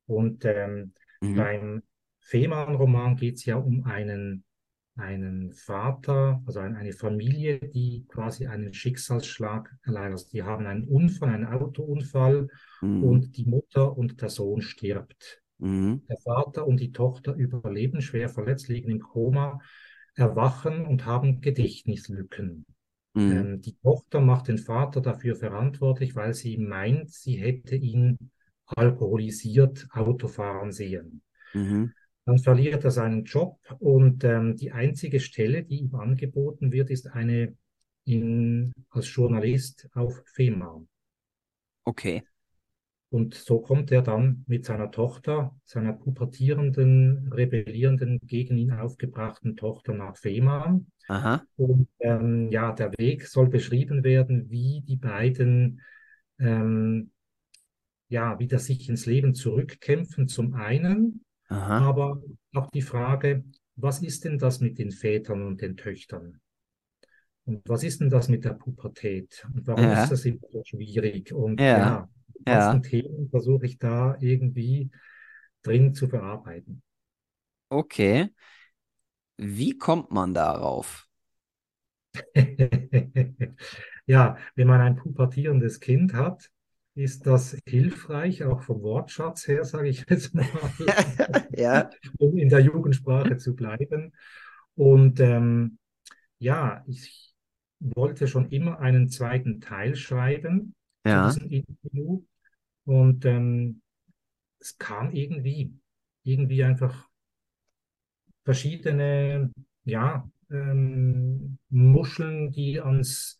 [0.08, 1.36] Und ähm, Mhm.
[1.36, 1.84] beim
[2.22, 4.44] Fehmarn-Roman geht es ja um einen,
[4.96, 10.14] einen Vater, also ein, eine Familie, die quasi einen Schicksalsschlag erleidet.
[10.14, 12.48] Also die haben einen Unfall, einen Autounfall
[12.82, 13.04] Mhm.
[13.04, 15.42] und die Mutter und der Sohn stirbt.
[15.60, 16.02] Mhm.
[16.10, 19.60] Der Vater und die Tochter überleben, schwer verletzt, liegen im Koma,
[20.16, 22.66] erwachen und haben Gedächtnislücken.
[23.14, 23.32] Mhm.
[23.32, 28.18] Ähm, die Tochter macht den Vater dafür verantwortlich, weil sie meint, sie hätte ihn
[28.66, 31.22] alkoholisiert Autofahren sehen.
[31.54, 31.94] Mhm.
[32.26, 37.08] Dann verliert er seinen Job und ähm, die einzige Stelle, die ihm angeboten wird, ist
[37.08, 37.56] eine
[38.06, 40.88] in, als Journalist auf Fehmarn.
[41.86, 42.24] Okay.
[43.12, 49.94] Und so kommt er dann mit seiner Tochter, seiner pubertierenden, rebellierenden, gegen ihn aufgebrachten Tochter
[49.94, 50.88] nach Fehmarn.
[51.08, 51.44] Aha.
[51.58, 55.82] Und ähm, ja, der Weg soll beschrieben werden, wie die beiden
[56.40, 57.12] ähm,
[58.10, 61.80] ja, wieder sich ins Leben zurückkämpfen zum einen, Aha.
[61.80, 62.22] aber
[62.54, 63.44] auch die Frage,
[63.76, 66.40] was ist denn das mit den Vätern und den Töchtern?
[67.46, 69.46] Und was ist denn das mit der Pubertät?
[69.54, 70.04] Und warum Ja.
[70.04, 71.34] ist das immer so schwierig?
[71.34, 71.78] Und Ja.
[71.78, 72.10] ja,
[72.46, 72.82] Ja.
[72.82, 74.92] Themen versuche ich da irgendwie
[75.64, 76.84] drin zu verarbeiten.
[77.72, 78.30] Okay.
[79.38, 81.10] Wie kommt man darauf?
[84.06, 86.50] Ja, wenn man ein pubertierendes Kind hat,
[86.96, 90.46] ist das hilfreich, auch vom Wortschatz her, sage ich jetzt mal,
[91.58, 91.90] Ja.
[92.20, 94.14] um in der Jugendsprache zu bleiben.
[94.76, 95.78] Und ähm,
[96.40, 97.34] ja, ich
[97.80, 100.76] wollte schon immer einen zweiten Teil schreiben
[101.08, 101.22] zu Ja.
[101.22, 102.24] diesem Interview.
[102.90, 103.82] Und ähm,
[104.60, 105.74] es kam irgendwie,
[106.24, 107.10] irgendwie einfach
[108.44, 109.52] verschiedene,
[109.86, 113.38] ja, ähm, Muscheln, die ans,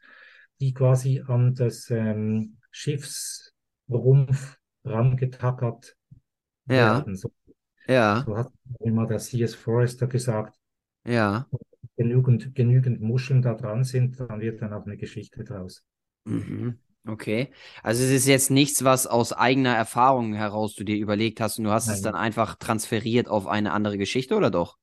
[0.60, 5.98] die quasi an das ähm, Schiffsrumpf rangetackert
[6.68, 7.06] Ja.
[7.06, 7.16] werden.
[7.16, 7.32] So,
[7.88, 8.28] Ja.
[8.28, 9.56] so hat immer der C.S.
[9.56, 10.58] Forrester gesagt,
[11.06, 11.50] Ja.
[11.98, 15.84] genügend, genügend Muscheln da dran sind, dann wird dann auch eine Geschichte draus.
[16.26, 16.80] Mhm.
[17.10, 17.50] Okay.
[17.82, 21.66] Also es ist jetzt nichts, was aus eigener Erfahrung heraus du dir überlegt hast und
[21.66, 22.04] du hast es Nein.
[22.04, 24.78] dann einfach transferiert auf eine andere Geschichte, oder doch?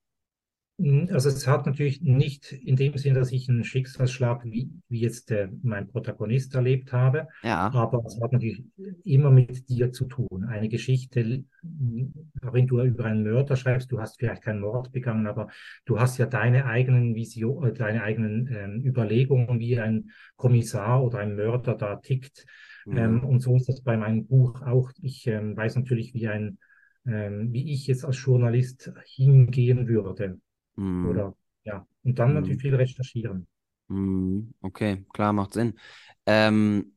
[0.79, 5.01] Mm, Also es hat natürlich nicht in dem Sinn, dass ich einen Schicksalsschlag wie, wie
[5.01, 7.69] jetzt äh, mein Protagonist erlebt habe, Ja.
[7.73, 8.63] aber es hat natürlich
[9.05, 10.45] immer mit dir zu tun.
[10.49, 15.49] Eine Geschichte, wenn du über einen Mörder schreibst, du hast vielleicht keinen Mord begangen, aber
[15.87, 21.19] du hast ja deine eigenen Vision, äh, deine eigenen ähm, Überlegungen, wie ein Kommissar oder
[21.19, 22.45] ein Mörder da tickt.
[22.91, 23.25] Ähm, Mhm.
[23.25, 24.91] und so ist das bei meinem Buch auch.
[25.03, 26.59] Ich ähm, weiß natürlich, wie ein,
[27.07, 30.39] ähm, wie ich jetzt als Journalist hingehen würde.
[30.77, 30.83] Mhm.
[31.09, 32.61] Oder ja, und dann natürlich Mhm.
[32.61, 33.47] viel recherchieren.
[33.89, 34.55] Mhm.
[34.63, 35.79] Okay, klar, macht Sinn.
[36.27, 36.97] Ähm,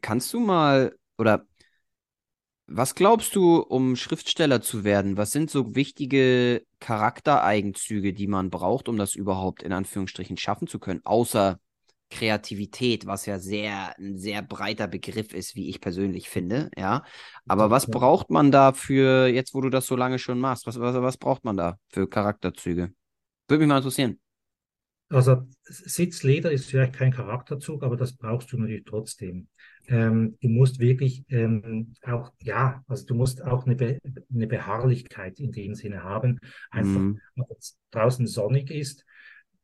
[0.00, 1.46] kannst du mal, oder
[2.66, 5.16] was glaubst du, um Schriftsteller zu werden?
[5.16, 10.78] Was sind so wichtige Charaktereigenzüge, die man braucht, um das überhaupt in Anführungsstrichen schaffen zu
[10.78, 11.00] können?
[11.04, 11.60] Außer
[12.10, 17.04] Kreativität, was ja sehr, ein sehr breiter Begriff ist, wie ich persönlich finde, ja.
[17.46, 17.90] Aber was Ja.
[17.90, 21.16] braucht man da für, jetzt wo du das so lange schon machst, was, was, was
[21.18, 22.92] braucht man da für Charakterzüge?
[23.48, 24.20] Würde mich mal interessieren.
[25.10, 29.48] Also Sitzleder ist vielleicht kein Charakterzug, aber das brauchst du natürlich trotzdem.
[29.86, 33.98] Ähm, du musst wirklich ähm, auch, ja, also du musst auch eine, Be
[34.34, 36.38] eine Beharrlichkeit in dem Sinne haben,
[36.70, 37.20] einfach, Mhm.
[37.36, 39.06] wenn es draußen sonnig ist,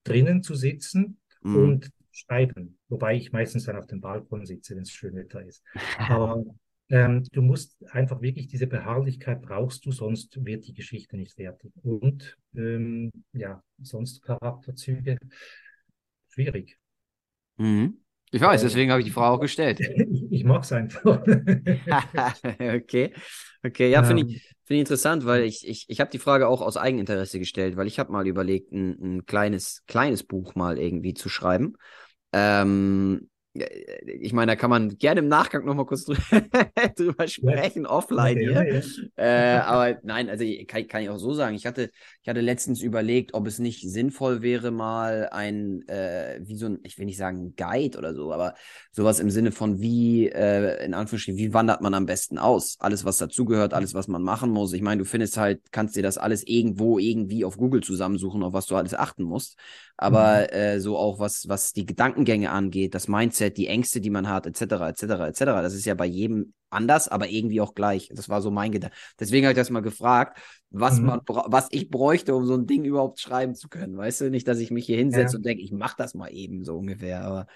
[0.05, 1.75] drinnen zu sitzen Mhm.
[1.75, 2.79] und schreiben.
[2.89, 5.63] Wobei ich meistens dann auf dem Balkon sitze, wenn es schön Wetter ist.
[5.99, 6.45] Aber
[6.91, 11.73] ähm, du musst einfach wirklich diese Beharrlichkeit brauchst du, sonst wird die Geschichte nicht fertig.
[11.83, 15.19] Und ähm, ja, sonst Charakterzüge
[16.29, 16.79] schwierig.
[17.57, 18.01] Mhm.
[18.31, 19.81] Ich weiß, Äh, deswegen habe ich die Frage auch gestellt.
[20.11, 21.23] ich, ich mag es einfach.
[22.61, 23.13] Okay,
[23.65, 26.49] okay, ja, finde ich, Ähm, finde ich interessant, weil ich, ich, ich habe die Frage
[26.49, 30.79] auch aus Eigeninteresse gestellt, weil ich habe mal überlegt, ein, ein kleines, kleines Buch mal
[30.79, 31.77] irgendwie zu schreiben.
[32.35, 36.17] Ähm, ja, ich meine, da kann man gerne im Nachgang nochmal kurz drü
[36.97, 38.53] drüber sprechen, offline hier.
[38.53, 38.83] gerne,
[39.17, 39.25] ja.
[39.25, 41.55] Äh, aber nein, also kann, kann ich auch so sagen.
[41.55, 41.91] Ich hatte,
[42.23, 46.81] ich hatte letztens überlegt, ob es nicht sinnvoll wäre, mal ein, äh, wie so ein,
[46.83, 48.55] ich will nicht sagen Guide oder so, aber
[48.91, 52.77] sowas im Sinne von wie, äh, in Anführungsstrichen, wie wandert man am besten aus?
[52.81, 54.73] Alles, was dazugehört, alles, was man machen muss.
[54.73, 58.53] Ich meine, du findest halt, kannst dir das alles irgendwo irgendwie auf Google zusammensuchen, auf
[58.53, 59.57] was du alles achten musst.
[59.97, 64.29] Aber äh, so auch was, was die Gedankengänge angeht, das Mindset, die Ängste, die man
[64.29, 68.11] hat, etc., etc., etc., das ist ja bei jedem anders, aber irgendwie auch gleich.
[68.13, 68.97] Das war so mein Gedanke.
[69.21, 70.39] Deswegen habe ich das mal gefragt,
[70.71, 71.07] was Mhm.
[71.07, 73.97] man, was ich bräuchte, um so ein Ding überhaupt schreiben zu können.
[73.97, 75.37] Weißt du, nicht, dass ich mich hier hinsetze Ja.
[75.39, 77.23] und denke, ich mache das mal eben so ungefähr.
[77.25, 77.47] Aber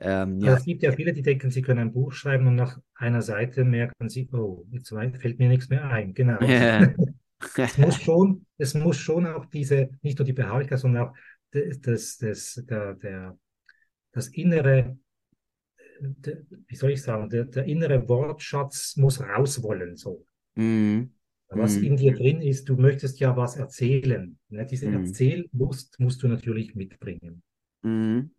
[0.00, 2.54] ähm, Also ja, es gibt ja viele, die denken, sie können ein Buch schreiben und
[2.56, 6.14] nach einer Seite merken sie, oh, jetzt fällt mir nichts mehr ein.
[6.14, 6.38] Genau.
[7.56, 11.14] Es muss schon, es muss schon auch diese, nicht nur die Beharrlichkeit, sondern auch
[11.52, 13.38] das, das, das, der, der,
[14.10, 14.98] das innere,
[16.00, 20.24] der, wie soll ich sagen, der, der innere Wortschatz muss raus wollen, so.
[20.56, 21.10] Mhm.
[21.50, 21.84] Was Mhm.
[21.84, 24.38] in dir drin ist, du möchtest ja was erzählen.
[24.48, 24.66] Ne?
[24.66, 24.94] Diese Mhm.
[24.94, 27.42] Erzähllust musst du natürlich mitbringen.
[27.82, 28.30] Mhm.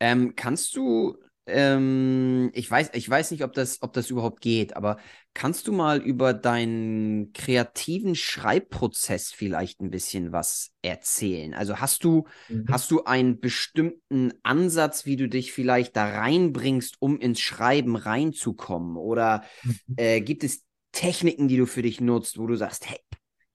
[0.00, 1.16] Ähm, kannst du,
[1.48, 4.98] ähm, ich weiß, ich weiß nicht, ob das, ob das überhaupt geht, aber
[5.34, 11.54] kannst du mal über deinen kreativen Schreibprozess vielleicht ein bisschen was erzählen?
[11.54, 12.64] Also hast du, Mhm.
[12.66, 18.96] hast du einen bestimmten Ansatz, wie du dich vielleicht da reinbringst, um ins Schreiben reinzukommen?
[18.96, 19.98] Oder Mhm.
[19.98, 22.98] äh, gibt es Techniken, die du für dich nutzt, wo du sagst, hey,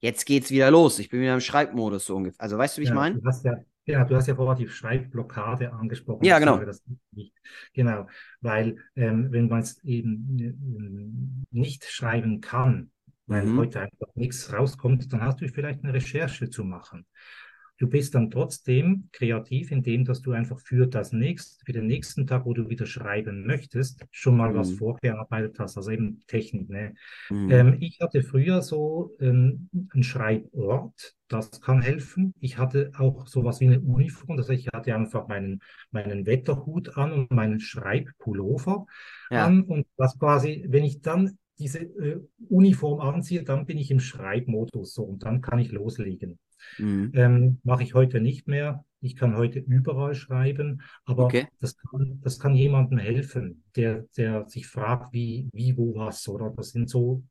[0.00, 2.40] jetzt geht's wieder los, ich bin wieder im Schreibmodus so ungefähr.
[2.42, 3.20] Also weißt du, wie ich Ja, meine?
[3.20, 3.56] du hast ja,
[3.86, 6.24] genau, du hast ja vorher die Schreibblockade angesprochen.
[6.24, 6.60] Ja, genau.
[7.74, 8.06] Genau,
[8.40, 12.90] weil ähm, wenn man es eben äh, nicht schreiben kann,
[13.26, 13.56] weil Mhm.
[13.56, 17.06] heute einfach nichts rauskommt, dann hast du vielleicht eine Recherche zu machen.
[17.78, 22.26] Du bist dann trotzdem kreativ, indem dass du einfach für das nächste, für den nächsten
[22.26, 24.74] Tag, wo du wieder schreiben möchtest, schon mal was Mhm.
[24.74, 26.68] vorgearbeitet hast, also eben Technik.
[26.70, 26.94] Ne?
[27.30, 27.48] Mhm.
[27.48, 32.34] Ähm, ich hatte früher so ähm, einen Schreibort, das kann helfen.
[32.40, 35.60] Ich hatte auch sowas wie eine Uniform, das heißt, ich hatte einfach meinen,
[35.90, 38.86] meinen Wetterhut an und meinen Schreibpullover
[39.30, 39.50] Ja.
[39.50, 44.00] an und das quasi, wenn ich dann diese äh, Uniform anziehe, dann bin ich im
[44.00, 46.38] Schreibmodus so und dann kann ich loslegen.
[46.78, 47.12] Mhm.
[47.12, 48.84] Ähm, mache ich heute nicht mehr.
[49.00, 51.46] Ich kann heute überall schreiben, aber Okay.
[51.60, 56.50] das kann, das kann jemandem helfen, der, der sich fragt, wie, wie, wo, was, oder?
[56.56, 57.22] Das sind so,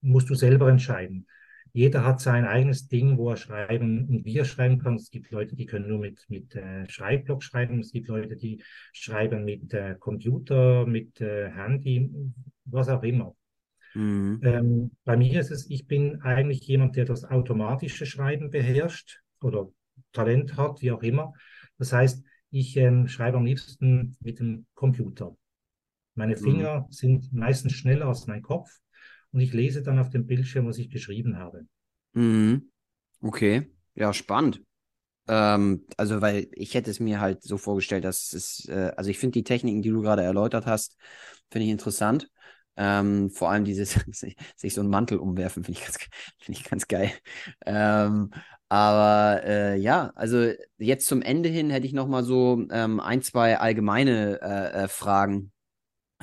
[0.00, 1.26] musst du selber entscheiden.
[1.72, 4.96] Jeder hat sein eigenes Ding, wo er schreiben und wie er schreiben kann.
[4.96, 7.78] Es gibt Leute, die können nur mit, mit äh, Schreibblock schreiben.
[7.80, 8.62] Es gibt Leute, die
[8.92, 12.10] schreiben mit äh, Computer, mit äh, Handy,
[12.64, 13.36] was auch immer.
[13.94, 14.42] Mhm.
[14.42, 19.68] Ähm, bei mir ist es, ich bin eigentlich jemand, der das automatische Schreiben beherrscht oder
[20.12, 21.32] Talent hat, wie auch immer.
[21.78, 25.36] Das heißt, ich ähm, schreibe am liebsten mit dem Computer.
[26.14, 26.66] Meine Mhm.
[26.66, 28.70] Finger sind meistens schneller als mein Kopf
[29.32, 31.66] und ich lese dann auf dem Bildschirm, was ich geschrieben habe.
[32.12, 32.70] Mhm.
[33.22, 33.70] Okay.
[33.94, 34.62] Ja, spannend.
[35.28, 39.18] Ähm, also, weil ich hätte es mir halt so vorgestellt, dass es, äh, also ich
[39.18, 40.98] finde die Techniken, die du gerade erläutert hast,
[41.50, 42.30] finde ich interessant.
[42.82, 43.92] Ähm, vor allem dieses
[44.56, 45.98] sich so einen Mantel umwerfen, finde ich ganz,
[46.38, 47.12] finde ich ganz geil.
[47.66, 48.30] Ähm,
[48.70, 53.20] aber äh, ja, also jetzt zum Ende hin hätte ich noch mal so ähm, ein,
[53.22, 55.52] zwei allgemeine äh, äh, Fragen,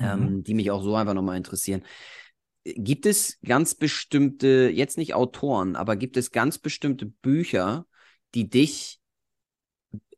[0.00, 0.38] Mhm.
[0.38, 1.82] ähm, die mich auch so einfach noch mal interessieren.
[2.64, 7.86] Gibt es ganz bestimmte, jetzt nicht Autoren, aber gibt es ganz bestimmte Bücher,
[8.34, 9.00] die dich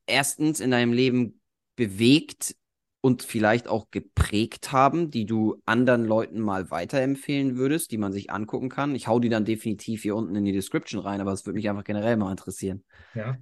[0.07, 1.41] erstens in deinem Leben
[1.77, 2.57] bewegt
[3.03, 8.31] und vielleicht auch geprägt haben, die du anderen Leuten mal weiterempfehlen würdest, die man sich
[8.31, 8.95] angucken kann?
[8.95, 11.69] Ich hau die dann definitiv hier unten in die Description rein, aber es würde mich
[11.69, 12.85] einfach generell mal interessieren.
[13.15, 13.39] Ja,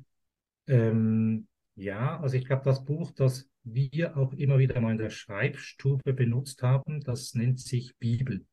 [0.66, 5.10] ähm, ja, also ich glaube, das Buch, das wir auch immer wieder mal in der
[5.10, 8.46] Schreibstube benutzt haben, das nennt sich Bibel.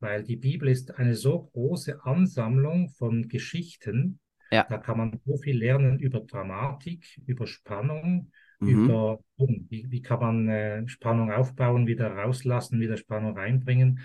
[0.00, 4.20] weil die Bibel ist eine so große Ansammlung von Geschichten.
[4.50, 4.64] Ja.
[4.68, 8.30] Da kann man so viel lernen über Dramatik, über Spannung,
[8.64, 8.86] Mhm.
[8.86, 14.00] über wie, wie kann man äh, Spannung aufbauen, wieder rauslassen, wieder Spannung reinbringen.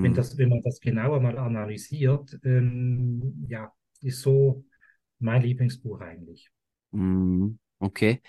[0.00, 0.14] Wenn Mhm.
[0.14, 4.64] das, wenn man das genauer mal analysiert, ähm, ja, ist so
[5.18, 6.50] mein Lieblingsbuch eigentlich.
[6.92, 7.58] Mhm.
[7.78, 8.20] Okay.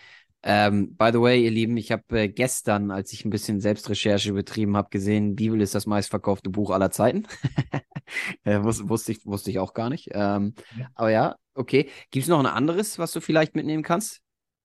[0.43, 4.33] Ähm, by the way, ihr Lieben, ich habe äh, gestern, als ich ein bisschen Selbstrecherche
[4.33, 7.27] betrieben habe, gesehen, Bibel ist das meistverkaufte Buch aller Zeiten.
[8.43, 10.09] äh, wus wusste ich, wusste ich auch gar nicht.
[10.13, 10.91] Ähm, Ja.
[10.95, 11.89] aber ja, okay.
[12.11, 14.21] Gibt es noch ein anderes, was du vielleicht mitnehmen kannst?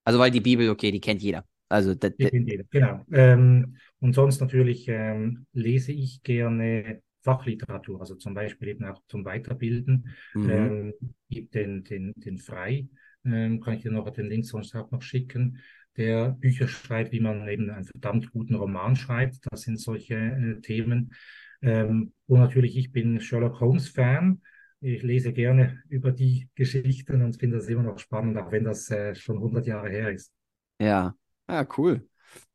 [0.06, 1.46] Also, weil die Bibel, okay, die kennt jeder.
[1.70, 3.04] Also, da- da- Definitiv, genau.
[3.12, 9.24] Ähm, und sonst natürlich ähm, lese ich gerne Fachliteratur, also zum Beispiel eben auch zum
[9.26, 10.08] Weiterbilden.
[10.34, 10.70] mhm.
[10.70, 10.94] Ähm,
[11.28, 12.88] gibt den, den, den Frei,
[13.26, 15.58] ähm, kann ich dir noch den Link sonst auch noch schicken,
[15.98, 19.38] der Bücher schreibt, wie man eben einen verdammt guten Roman schreibt.
[19.50, 21.12] Das sind solche äh, Themen.
[21.60, 24.40] Ähm, und natürlich, ich bin Sherlock Holmes-Fan.
[24.86, 28.90] Ich lese gerne über die Geschichten und finde das immer noch spannend, auch wenn das
[28.90, 30.32] äh, schon 100 Jahre her ist.
[30.80, 31.14] Ja.
[31.48, 32.08] Ja, cool.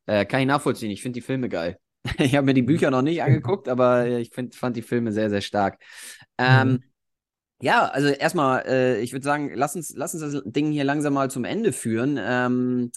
[0.05, 0.91] Äh, kann ich nachvollziehen.
[0.91, 1.79] Ich finde die Filme geil.
[2.19, 2.61] Ich habe mir die.
[2.63, 5.79] Bücher noch nicht angeguckt, aber äh, ich find, fand die Filme sehr, sehr stark.
[6.37, 6.83] Ähm, Mhm.
[7.61, 11.13] Ja, also erstmal, äh, ich würde sagen, lass uns, lass uns das Ding hier langsam
[11.13, 12.19] mal zum Ende führen.
[12.21, 12.91] Ähm,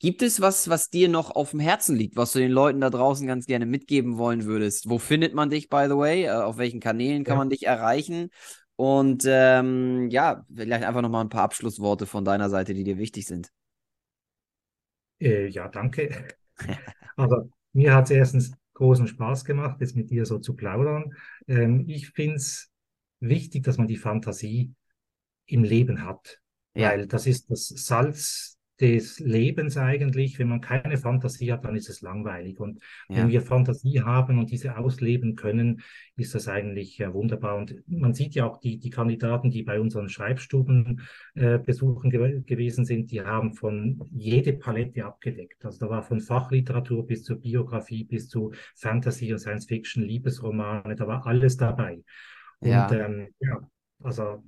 [0.00, 2.90] gibt es was, was dir noch auf dem Herzen liegt, was du den Leuten da
[2.90, 4.88] draußen ganz gerne mitgeben wollen würdest?
[4.90, 6.24] Wo findet man dich, by the way?
[6.26, 7.38] Äh, auf welchen Kanälen kann Ja.
[7.38, 8.30] man dich erreichen?
[8.76, 12.98] Und ähm, ja, vielleicht einfach noch mal ein paar Abschlussworte von deiner Seite, die dir
[12.98, 13.50] wichtig sind.
[15.20, 16.28] Äh, ja, danke.
[17.16, 21.14] Also, mir hat es erstens großen Spaß gemacht, jetzt mit dir so zu plaudern.
[21.48, 22.70] Ähm, ich finde es
[23.20, 24.74] wichtig, dass man die Fantasie
[25.46, 26.40] im Leben hat,
[26.74, 30.38] Ja, weil das ist das Salz des Lebens eigentlich.
[30.38, 32.60] Wenn man keine Fantasie hat, dann ist es langweilig.
[32.60, 35.82] Und wenn ja, wir Fantasie haben und diese ausleben können,
[36.16, 37.56] ist das eigentlich äh, wunderbar.
[37.56, 41.02] Und man sieht ja auch die, die Kandidaten, die bei unseren Schreibstuben
[41.34, 45.64] äh, besuchen ge gewesen sind, die haben von jede Palette abgedeckt.
[45.64, 50.96] Also da war von Fachliteratur bis zur Biografie, bis zu Fantasy und Science Fiction, Liebesromane,
[50.96, 52.02] da war alles dabei.
[52.60, 53.60] Und ja, ähm, ja,
[54.02, 54.42] also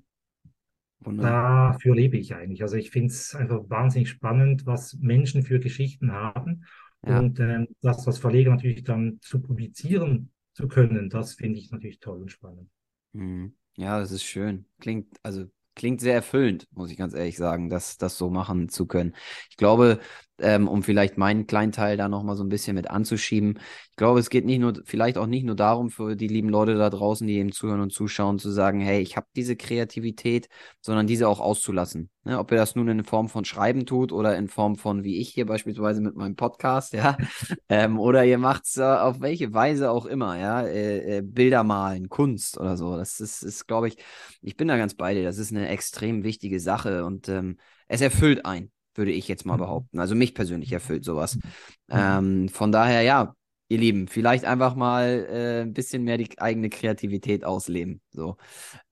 [1.01, 1.73] wunderbar.
[1.73, 2.63] dafür lebe ich eigentlich.
[2.63, 6.65] Also ich finde es einfach wahnsinnig spannend, was Menschen für Geschichten haben.
[7.07, 7.19] Ja.
[7.21, 12.01] Und ähm, das, was Verleger natürlich dann zu publizieren zu können, das finde ich natürlich
[12.01, 12.69] toll und spannend.
[13.13, 13.55] Mhm.
[13.77, 14.67] Ja, das ist schön.
[14.81, 15.47] Klingt, also
[15.77, 19.15] klingt sehr erfüllend, muss ich ganz ehrlich sagen, das, das so machen zu können.
[19.51, 20.01] Ich glaube,
[20.41, 23.59] ähm, um vielleicht meinen kleinen Teil da nochmal so ein bisschen mit anzuschieben.
[23.91, 26.77] Ich glaube, es geht nicht nur, vielleicht auch nicht nur darum, für die lieben Leute
[26.77, 30.49] da draußen, die eben zuhören und zuschauen, zu sagen, hey, ich habe diese Kreativität,
[30.81, 32.11] sondern diese auch auszulassen.
[32.25, 32.39] Ne?
[32.39, 35.31] Ob ihr das nun in Form von Schreiben tut oder in Form von, wie ich
[35.31, 37.17] hier beispielsweise mit meinem Podcast, ja,
[37.69, 41.65] ähm, oder ihr macht es äh, auf welche Weise auch immer, ja, äh, äh, Bilder
[41.65, 42.97] malen, Kunst oder so.
[42.97, 43.97] Das ist, ist glaube ich,
[44.43, 45.25] ich bin da ganz bei dir.
[45.25, 47.59] Das ist eine extrem wichtige Sache und ähm,
[47.89, 49.61] es erfüllt ein würde ich jetzt mal mhm.
[49.61, 49.99] behaupten.
[49.99, 51.37] Also mich persönlich erfüllt sowas.
[51.37, 51.43] Mhm.
[51.91, 53.35] Ähm, von daher, ja,
[53.69, 58.01] ihr Lieben, vielleicht einfach mal äh, ein bisschen mehr die eigene Kreativität ausleben.
[58.11, 58.37] So.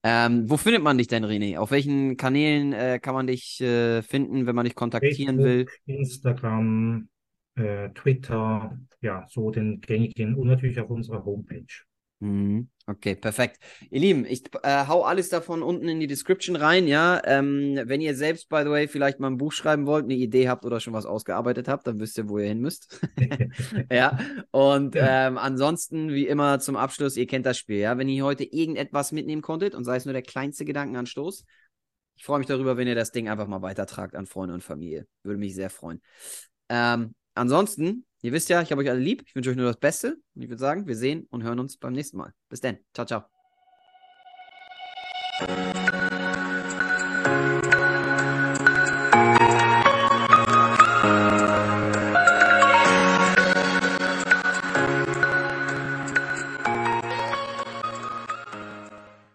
[0.02, 1.58] Ähm, wo findet man dich denn, René?
[1.58, 5.96] Auf welchen Kanälen äh, kann man dich äh, finden, wenn man dich kontaktieren Facebook, will?
[5.96, 7.08] Instagram,
[7.56, 11.85] äh, Twitter, ja, so den gängigen und natürlich auf unserer Homepage.
[12.20, 12.70] Mhm.
[12.86, 13.58] Okay, perfekt.
[13.90, 17.20] Ihr Lieben, ich äh, hau alles davon unten in die Description rein, ja.
[17.24, 20.48] Ähm, wenn ihr selbst, by the way, vielleicht mal ein Buch schreiben wollt, eine Idee
[20.48, 23.00] habt oder schon was ausgearbeitet habt, dann wisst ihr, wo ihr hin müsst.
[23.90, 24.18] ja.
[24.52, 25.26] Und ja.
[25.26, 27.98] Ähm, ansonsten, wie immer zum Abschluss, ihr kennt das Spiel, ja.
[27.98, 31.44] Wenn ihr heute irgendetwas mitnehmen konntet und sei es nur der kleinste Gedankenanstoß,
[32.14, 35.06] ich freue mich darüber, wenn ihr das Ding einfach mal weitertragt an Freunde und Familie.
[35.22, 36.00] Würde mich sehr freuen.
[36.68, 39.22] Ähm, ansonsten, ihr wisst ja, ich habe euch alle lieb.
[39.26, 40.16] Ich wünsche euch nur das Beste.
[40.34, 42.34] Und ich würde sagen, wir sehen und hören uns beim nächsten Mal.
[42.48, 42.78] Bis dann.
[42.92, 43.24] Ciao, ciao.